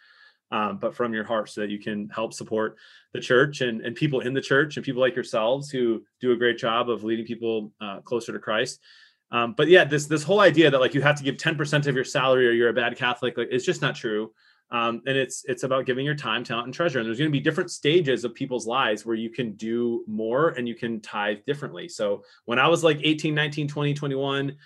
[0.51, 2.77] um, but from your heart so that you can help support
[3.13, 6.37] the church and, and people in the church and people like yourselves who do a
[6.37, 8.81] great job of leading people uh, closer to Christ.
[9.33, 11.95] Um, but yeah, this this whole idea that like you have to give 10% of
[11.95, 14.33] your salary or you're a bad Catholic, like it's just not true.
[14.73, 16.99] Um, and it's it's about giving your time, talent, and treasure.
[16.99, 20.51] And there's going to be different stages of people's lives where you can do more
[20.51, 21.89] and you can tithe differently.
[21.89, 24.57] So when I was like 18, 19, 20, 21,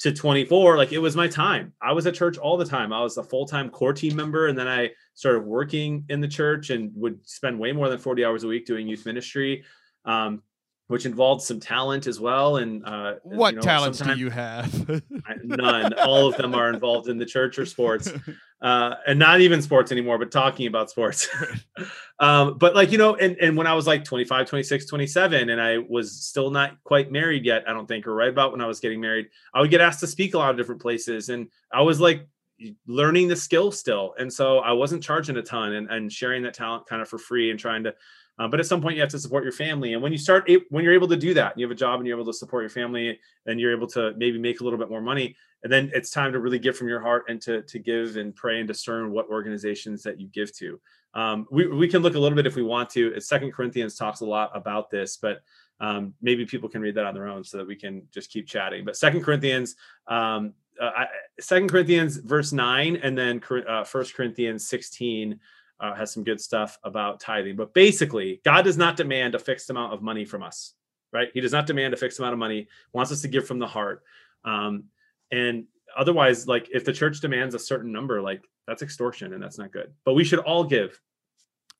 [0.00, 3.02] to 24 like it was my time i was at church all the time i
[3.02, 4.88] was a full-time core team member and then i
[5.18, 8.66] started working in the church and would spend way more than 40 hours a week
[8.66, 9.64] doing youth ministry
[10.04, 10.42] um,
[10.88, 12.56] which involved some talent as well.
[12.56, 15.02] And uh, what you know, talents do you have?
[15.44, 15.92] none.
[15.94, 18.10] All of them are involved in the church or sports,
[18.62, 21.28] uh, and not even sports anymore, but talking about sports.
[22.20, 25.60] um, but like, you know, and, and when I was like 25, 26, 27, and
[25.60, 28.66] I was still not quite married yet, I don't think, or right about when I
[28.66, 31.28] was getting married, I would get asked to speak a lot of different places.
[31.28, 32.26] And I was like,
[32.86, 36.54] learning the skill still and so i wasn't charging a ton and, and sharing that
[36.54, 37.94] talent kind of for free and trying to
[38.38, 39.94] uh, but at some point, you have to support your family.
[39.94, 42.06] And when you start, when you're able to do that, you have a job and
[42.06, 44.88] you're able to support your family, and you're able to maybe make a little bit
[44.88, 45.36] more money.
[45.64, 48.34] And then it's time to really give from your heart and to to give and
[48.34, 50.80] pray and discern what organizations that you give to.
[51.14, 53.18] Um, we we can look a little bit if we want to.
[53.20, 55.40] Second Corinthians talks a lot about this, but
[55.80, 58.46] um, maybe people can read that on their own so that we can just keep
[58.46, 58.84] chatting.
[58.84, 59.74] But Second Corinthians.
[60.06, 61.04] Um, uh,
[61.40, 65.40] Second Corinthians verse nine, and then uh, First Corinthians sixteen,
[65.80, 67.56] uh, has some good stuff about tithing.
[67.56, 70.74] But basically, God does not demand a fixed amount of money from us,
[71.12, 71.28] right?
[71.34, 72.68] He does not demand a fixed amount of money.
[72.92, 74.02] Wants us to give from the heart.
[74.44, 74.84] Um,
[75.30, 75.64] and
[75.96, 79.72] otherwise, like if the church demands a certain number, like that's extortion and that's not
[79.72, 79.92] good.
[80.04, 81.00] But we should all give.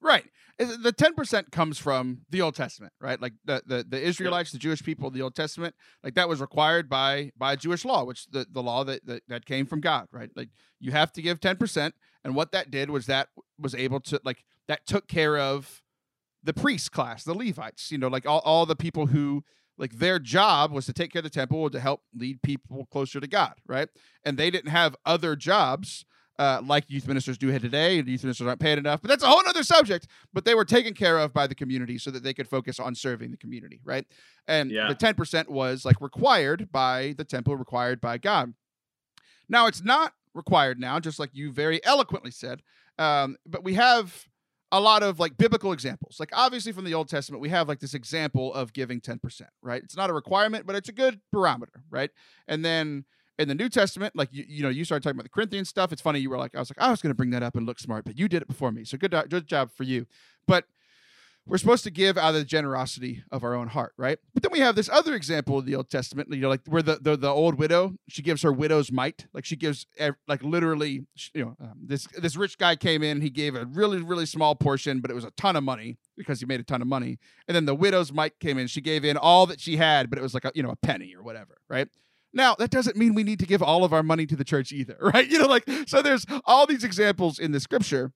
[0.00, 0.24] Right.
[0.58, 3.20] The ten percent comes from the Old Testament, right?
[3.20, 6.88] Like the, the the Israelites, the Jewish people, the Old Testament, like that was required
[6.88, 10.30] by by Jewish law, which the, the law that, that that came from God, right?
[10.34, 10.48] Like
[10.80, 11.94] you have to give ten percent,
[12.24, 15.80] and what that did was that was able to like that took care of
[16.42, 19.44] the priest class, the Levites, you know, like all, all the people who
[19.76, 22.86] like their job was to take care of the temple or to help lead people
[22.90, 23.88] closer to God, right?
[24.24, 26.04] And they didn't have other jobs
[26.38, 27.96] uh, like youth ministers do here today.
[27.96, 30.06] Youth ministers aren't paid enough, but that's a whole other subject.
[30.32, 32.94] But they were taken care of by the community so that they could focus on
[32.94, 34.06] serving the community, right?
[34.46, 34.88] And yeah.
[34.88, 38.54] the 10% was like required by the temple, required by God.
[39.48, 42.62] Now it's not required now, just like you very eloquently said.
[42.98, 44.26] Um, but we have
[44.70, 46.16] a lot of like biblical examples.
[46.20, 49.82] Like obviously from the Old Testament, we have like this example of giving 10%, right?
[49.82, 52.10] It's not a requirement, but it's a good barometer, right?
[52.46, 53.04] And then
[53.38, 55.92] in the New Testament, like you, you know, you started talking about the Corinthian stuff.
[55.92, 57.56] It's funny you were like, I was like, I was going to bring that up
[57.56, 60.06] and look smart, but you did it before me, so good, good job for you.
[60.46, 60.64] But
[61.48, 64.18] we're supposed to give out of the generosity of our own heart, right?
[64.34, 66.82] But then we have this other example of the Old Testament, you know, like where
[66.82, 69.86] the the, the old widow she gives her widow's mite, like she gives
[70.26, 74.02] like literally, you know, um, this this rich guy came in, he gave a really
[74.02, 76.82] really small portion, but it was a ton of money because he made a ton
[76.82, 79.76] of money, and then the widow's mite came in, she gave in all that she
[79.76, 81.88] had, but it was like a you know a penny or whatever, right?
[82.32, 84.72] Now, that doesn't mean we need to give all of our money to the church
[84.72, 85.28] either, right?
[85.28, 88.12] You know, like, so there's all these examples in the scripture.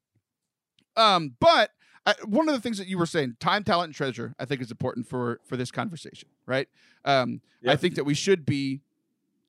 [0.96, 1.70] Um, but
[2.04, 4.60] I, one of the things that you were saying, time, talent, and treasure, I think
[4.60, 6.68] is important for for this conversation, right?
[7.04, 8.80] Um, I think that we should be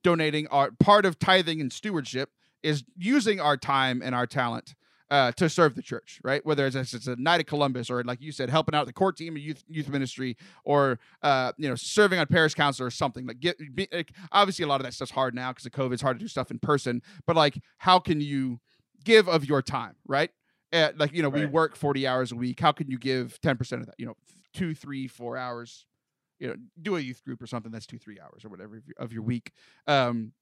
[0.03, 2.30] donating our part of tithing and stewardship
[2.61, 4.76] is using our time and our talent
[5.14, 6.43] uh, to serve the church, right?
[6.43, 9.16] Whether it's, it's a Knight of Columbus or like you said, helping out the court
[9.16, 13.28] team, youth youth ministry, or uh, you know, serving on parish council or something.
[13.28, 15.93] Like, get be, like, obviously a lot of that stuff's hard now because of COVID.
[15.93, 18.59] It's hard to do stuff in person, but like, how can you
[19.03, 20.32] give of your time, right?
[20.74, 22.59] Uh, like you know, we work forty hours a week.
[22.59, 23.95] How can you give ten percent of that?
[23.99, 24.16] You know,
[24.55, 25.86] two, three, four hours.
[26.39, 28.88] You know, do a youth group or something that's two, three hours or whatever of
[28.88, 29.51] your- of your week.
[29.86, 30.34] Um,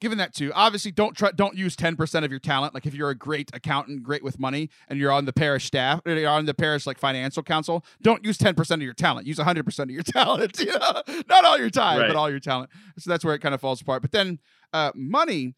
[0.00, 2.74] given that too obviously don't try don't use 10% of your talent.
[2.74, 6.00] Like if you're a great accountant great with money and you're on the parish staff
[6.06, 9.26] or you're on the parish like financial council don't use 10% of your talent.
[9.26, 11.02] Use 100% of your talent you know?
[11.28, 12.06] not all your time Right.
[12.08, 12.70] but all your talent.
[12.98, 14.02] So that's where it kind of falls apart.
[14.02, 14.38] But then
[14.72, 15.54] uh, money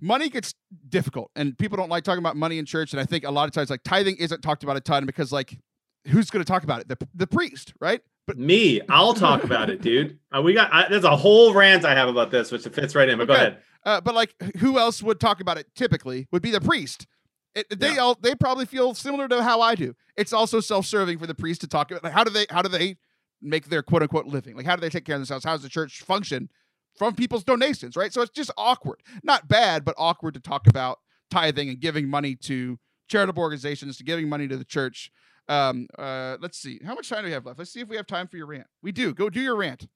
[0.00, 0.54] money gets
[0.88, 3.48] difficult and people don't like talking about money in church and i think a lot
[3.48, 5.58] of times like tithing isn't talked about a ton because like
[6.06, 6.88] who's going to talk about it?
[6.88, 10.18] The, the priest right but Me, I'll talk about it, dude.
[10.30, 13.08] Uh, we got I, there's a whole rant I have about this, which fits right
[13.08, 13.16] in.
[13.16, 13.58] But go ahead.
[13.82, 15.66] Uh, but like, who else would talk about it?
[15.74, 17.06] Typically, would be the priest.
[17.54, 18.00] It, they Yeah.
[18.02, 19.94] all they probably feel similar to how I do.
[20.18, 22.68] It's also self-serving for the priest to talk about like, how do they how do
[22.68, 22.98] they
[23.40, 24.54] make their quote unquote living?
[24.54, 25.46] Like how do they take care of themselves?
[25.46, 26.50] How does the church function
[26.98, 27.96] from people's donations?
[27.96, 28.12] Right.
[28.12, 30.98] So it's just awkward, not bad, but awkward to talk about
[31.30, 35.10] tithing and giving money to charitable organizations, to giving money to the church.
[35.48, 36.80] Um, uh, let's see.
[36.84, 37.58] How much time do we have left?
[37.58, 38.66] Let's see if we have time for your rant.
[38.82, 39.14] We do.
[39.14, 39.86] Go do your rant.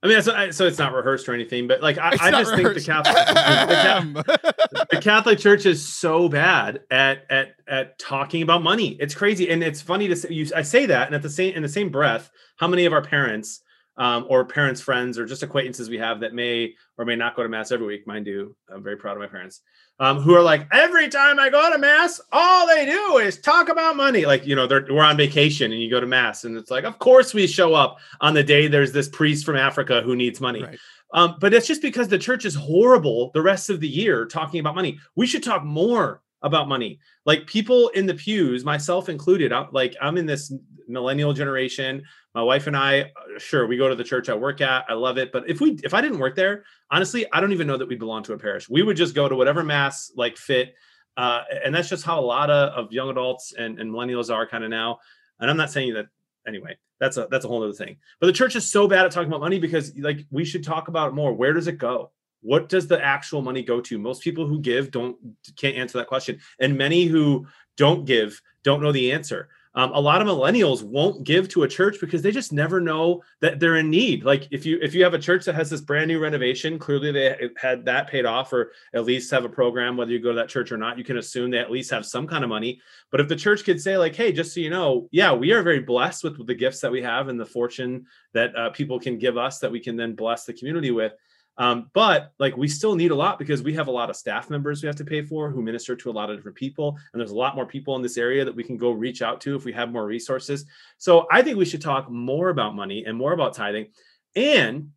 [0.00, 2.54] I mean, so, I- so it's not rehearsed or anything, but like I, I just
[2.54, 2.80] think the.
[2.80, 8.96] Catholic, the, Ca- the Catholic Church is so bad at at at talking about money.
[9.00, 10.28] It's crazy, and it's funny to say.
[10.30, 12.92] You, I say that, and at the same in the same breath, how many of
[12.92, 13.60] our parents
[13.98, 17.42] um, or parents' friends or just acquaintances we have that may or may not go
[17.42, 19.60] to mass every week, mind you, I'm very proud of my parents,
[19.98, 23.68] um, who are like, every time I go to mass, all they do is talk
[23.68, 24.24] about money.
[24.24, 26.84] Like, you know, they're, we're on vacation and you go to mass, and it's like,
[26.84, 30.40] of course we show up on the day there's this priest from Africa who needs
[30.40, 30.62] money.
[30.62, 30.78] Right.
[31.14, 34.60] Um, but it's just because the church is horrible the rest of the year talking
[34.60, 34.98] about money.
[35.16, 37.00] We should talk more about money.
[37.24, 40.52] Like people in the pews, myself included, I'm, like I'm in this
[40.86, 42.02] millennial generation.
[42.34, 44.84] My wife and I, sure, we go to the church I work at.
[44.88, 45.32] I love it.
[45.32, 47.96] But if we if I didn't work there, honestly, I don't even know that we
[47.96, 48.68] belong to a parish.
[48.68, 50.74] We would just go to whatever mass like fit.
[51.16, 54.46] Uh, and that's just how a lot of, of young adults and, and millennials are
[54.46, 54.98] kind of now.
[55.40, 56.06] And I'm not saying that
[56.46, 56.76] anyway.
[57.00, 57.96] That's a that's a whole other thing.
[58.20, 60.88] But the church is so bad at talking about money because like we should talk
[60.88, 61.32] about it more.
[61.32, 62.10] Where does it go?
[62.40, 63.98] What does the actual money go to?
[63.98, 65.16] Most people who give don't
[65.56, 69.48] can't answer that question, and many who don't give don't know the answer.
[69.74, 73.22] Um, a lot of millennials won't give to a church because they just never know
[73.40, 74.24] that they're in need.
[74.24, 77.12] Like if you if you have a church that has this brand new renovation, clearly
[77.12, 79.96] they had that paid off, or at least have a program.
[79.96, 82.06] Whether you go to that church or not, you can assume they at least have
[82.06, 82.80] some kind of money.
[83.10, 85.62] But if the church could say like, "Hey, just so you know, yeah, we are
[85.62, 89.18] very blessed with the gifts that we have and the fortune that uh, people can
[89.18, 91.12] give us that we can then bless the community with."
[91.58, 94.48] Um, but like we still need a lot because we have a lot of staff
[94.48, 96.96] members we have to pay for who minister to a lot of different people.
[97.12, 99.40] And there's a lot more people in this area that we can go reach out
[99.42, 100.64] to if we have more resources.
[100.98, 103.88] So I think we should talk more about money and more about tithing.
[104.36, 104.90] And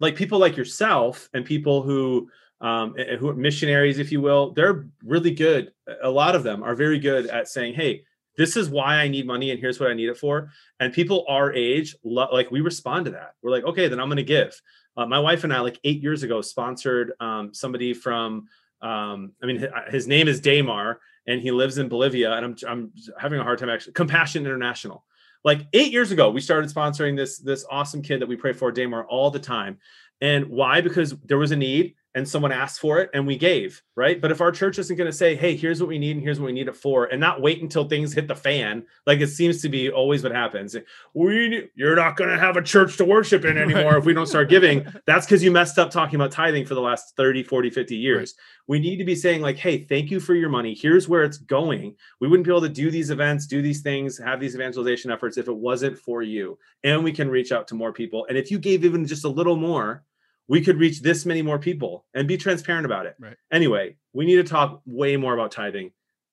[0.00, 2.28] like people like yourself and people who
[2.60, 5.72] um, eh, who are missionaries, if you will, they're really good.
[6.02, 8.04] A lot of them are very good at saying, "Hey,
[8.36, 11.24] this is why I need money, and here's what I need it for." And people
[11.28, 13.34] our age, like we respond to that.
[13.42, 14.60] We're like, "Okay, then I'm going to give."
[14.96, 18.48] Uh, my wife and I, like eight years ago, sponsored um, somebody from.
[18.80, 22.32] Um, I mean, hi- his name is Damar, and he lives in Bolivia.
[22.32, 23.92] And I'm I'm having a hard time actually.
[23.92, 25.04] Compassion International.
[25.44, 28.70] Like eight years ago, we started sponsoring this this awesome kid that we pray for,
[28.70, 29.78] Damar, all the time.
[30.20, 30.80] And why?
[30.80, 34.20] Because there was a need and someone asked for it and we gave, right?
[34.20, 36.38] But if our church isn't going to say, hey, here's what we need and here's
[36.38, 39.28] what we need it for, and not wait until things hit the fan, like it
[39.28, 40.76] seems to be always what happens.
[41.14, 44.26] We you're not going to have a church to worship in anymore if we don't
[44.26, 44.86] start giving.
[45.06, 48.34] That's because you messed up talking about tithing for the last 30, 40, 50 years.
[48.68, 50.74] We need to be saying, like, hey, thank you for your money.
[50.74, 51.96] Here's where it's going.
[52.20, 55.36] We wouldn't be able to do these events, do these things, have these evangelization efforts
[55.36, 56.58] if it wasn't for you.
[56.84, 58.26] And we can reach out to more people.
[58.28, 60.04] And if you gave even just a little more,
[60.52, 63.16] we could reach this many more people and be transparent about it.
[63.18, 63.38] Right.
[63.50, 65.92] Anyway, we need to talk way more about tithing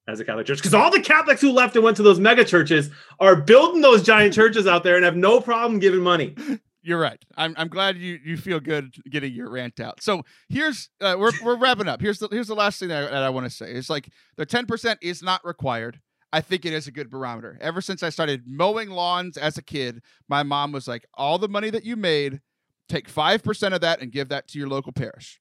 [0.09, 2.43] as a Catholic church because all the Catholics who left and went to those mega
[2.43, 2.89] churches
[3.21, 6.35] are building those giant churches out there and have no problem giving money.
[6.81, 7.23] You're right.
[7.37, 10.03] I'm, I'm glad you, you feel good getting your rant out.
[10.03, 12.01] So here's uh, we're we're wrapping up.
[12.01, 13.71] Here's the here's the last thing that I, that I want to say.
[13.71, 16.01] It's like the 10% is not required.
[16.33, 17.57] I think it is a good barometer.
[17.61, 21.47] Ever since I started mowing lawns as a kid, my mom was like, "All the
[21.47, 22.41] money that you made,
[22.89, 25.39] take five percent of that and give that to your local parish,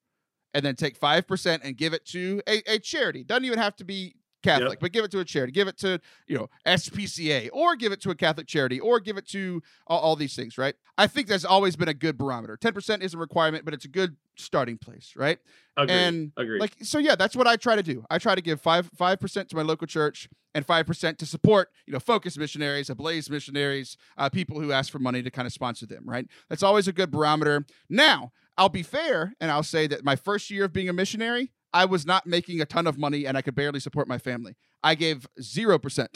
[0.54, 3.24] and then take five percent and give it to a, a charity.
[3.24, 4.80] Doesn't even have to be Catholic, Yep.
[4.80, 5.52] but give it to a charity.
[5.52, 9.16] Give it to, you know, SPCA or give it to a Catholic charity or give
[9.16, 10.74] it to all, all these things, right?
[10.96, 12.56] I think that's always been a good barometer.
[12.56, 15.38] 10% is a requirement, but it's a good starting place, right?
[15.76, 15.94] Agreed.
[15.94, 16.60] And Agreed.
[16.60, 18.04] like so yeah, that's what I try to do.
[18.10, 21.92] I try to give 5 5% to my local church and 5% to support, you
[21.92, 25.86] know, Focus missionaries, Ablaze missionaries, uh, people who ask for money to kind of sponsor
[25.86, 26.26] them, right?
[26.48, 27.66] That's always a good barometer.
[27.88, 31.52] Now, I'll be fair and I'll say that my first year of being a missionary,
[31.72, 34.56] I was not making a ton of money and I could barely support my family.
[34.82, 36.08] I gave 0%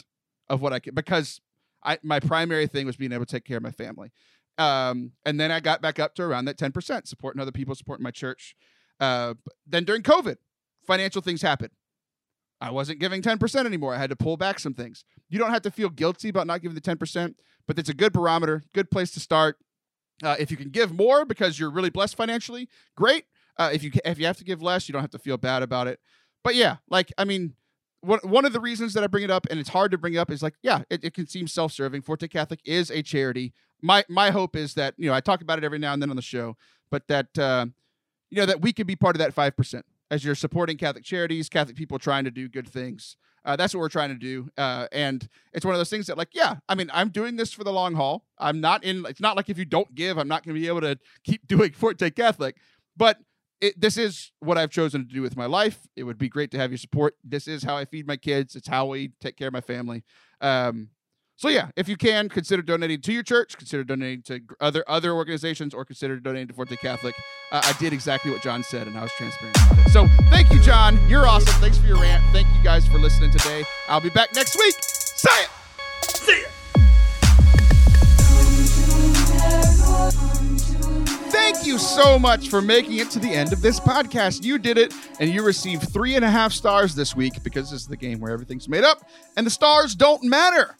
[0.49, 1.41] of what I could because
[1.83, 4.11] I my primary thing was being able to take care of my family.
[4.57, 8.03] Um, and then I got back up to around that 10%, supporting other people, supporting
[8.03, 8.55] my church.
[8.99, 9.33] Uh,
[9.65, 10.37] then during COVID,
[10.85, 11.71] financial things happened.
[12.61, 13.93] I wasn't giving 10% anymore.
[13.93, 15.03] I had to pull back some things.
[15.27, 17.35] You don't have to feel guilty about not giving the 10%,
[17.67, 19.57] but it's a good barometer, good place to start.
[20.23, 23.25] Uh, if you can give more because you're really blessed financially, great.
[23.57, 25.63] Uh, if you if you have to give less, you don't have to feel bad
[25.63, 25.99] about it.
[26.43, 27.53] But yeah, like I mean,
[28.01, 30.17] one of the reasons that I bring it up, and it's hard to bring it
[30.17, 32.01] up, is like yeah, it, it can seem self-serving.
[32.01, 33.53] Forte Catholic is a charity.
[33.81, 36.09] My my hope is that you know I talk about it every now and then
[36.09, 36.57] on the show,
[36.89, 37.67] but that uh,
[38.29, 41.03] you know that we can be part of that five percent as you're supporting Catholic
[41.03, 43.17] charities, Catholic people trying to do good things.
[43.45, 46.17] Uh, that's what we're trying to do, uh, and it's one of those things that,
[46.17, 48.23] like, yeah, I mean, I'm doing this for the long haul.
[48.37, 49.05] I'm not in.
[49.05, 51.45] It's not like if you don't give, I'm not going to be able to keep
[51.47, 52.55] doing Forte Catholic.
[52.95, 53.17] But
[53.63, 55.87] it, this is what I've chosen to do with my life.
[55.95, 57.15] It would be great to have your support.
[57.23, 58.57] This is how I feed my kids.
[58.57, 60.03] It's how we take care of my family.
[60.41, 60.89] Um,
[61.37, 65.13] so yeah, if you can, consider donating to your church, consider donating to other other
[65.13, 67.15] organizations, or consider donating to Forte Catholic.
[67.51, 69.91] Uh, I did exactly what John said, and I was transparent it.
[69.91, 70.99] So thank you, John.
[71.09, 71.53] You're awesome.
[71.61, 72.23] Thanks for your rant.
[72.33, 73.63] Thank you guys for listening today.
[73.87, 74.75] I'll be back next week.
[74.79, 75.47] See ya.
[76.03, 76.43] See
[80.29, 80.39] ya.
[81.33, 84.43] Thank you so much for making it to the end of this podcast.
[84.43, 87.81] You did it, and you received three and a half stars this week because this
[87.81, 90.77] is the game where everything's made up and the stars don't matter.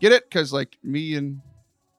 [0.00, 0.24] Get it?
[0.24, 1.42] Because, like, me and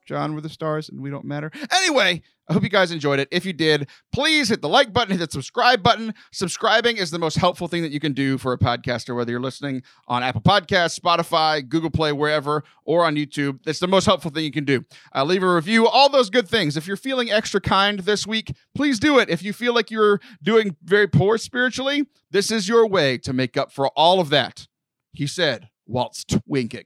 [0.08, 1.52] John were the stars and we don't matter.
[1.72, 3.28] Anyway, I hope you guys enjoyed it.
[3.32, 6.14] If you did, please hit the like button, hit the subscribe button.
[6.32, 9.40] Subscribing is the most helpful thing that you can do for a podcaster, whether you're
[9.40, 13.60] listening on Apple Podcasts, Spotify, Google Play, wherever, or on YouTube.
[13.66, 14.86] It's the most helpful thing you can do.
[15.16, 16.78] Uh, leave a review, all those good things.
[16.78, 19.30] If you're feeling extra kind this week, please do it.
[19.30, 23.58] If you feel like you're doing very poor spiritually, this is your way to make
[23.58, 24.68] up for all of that.
[25.14, 26.86] He said, whilst winking.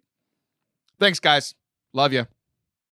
[0.99, 1.55] Thanks, guys.
[1.93, 2.27] Love you.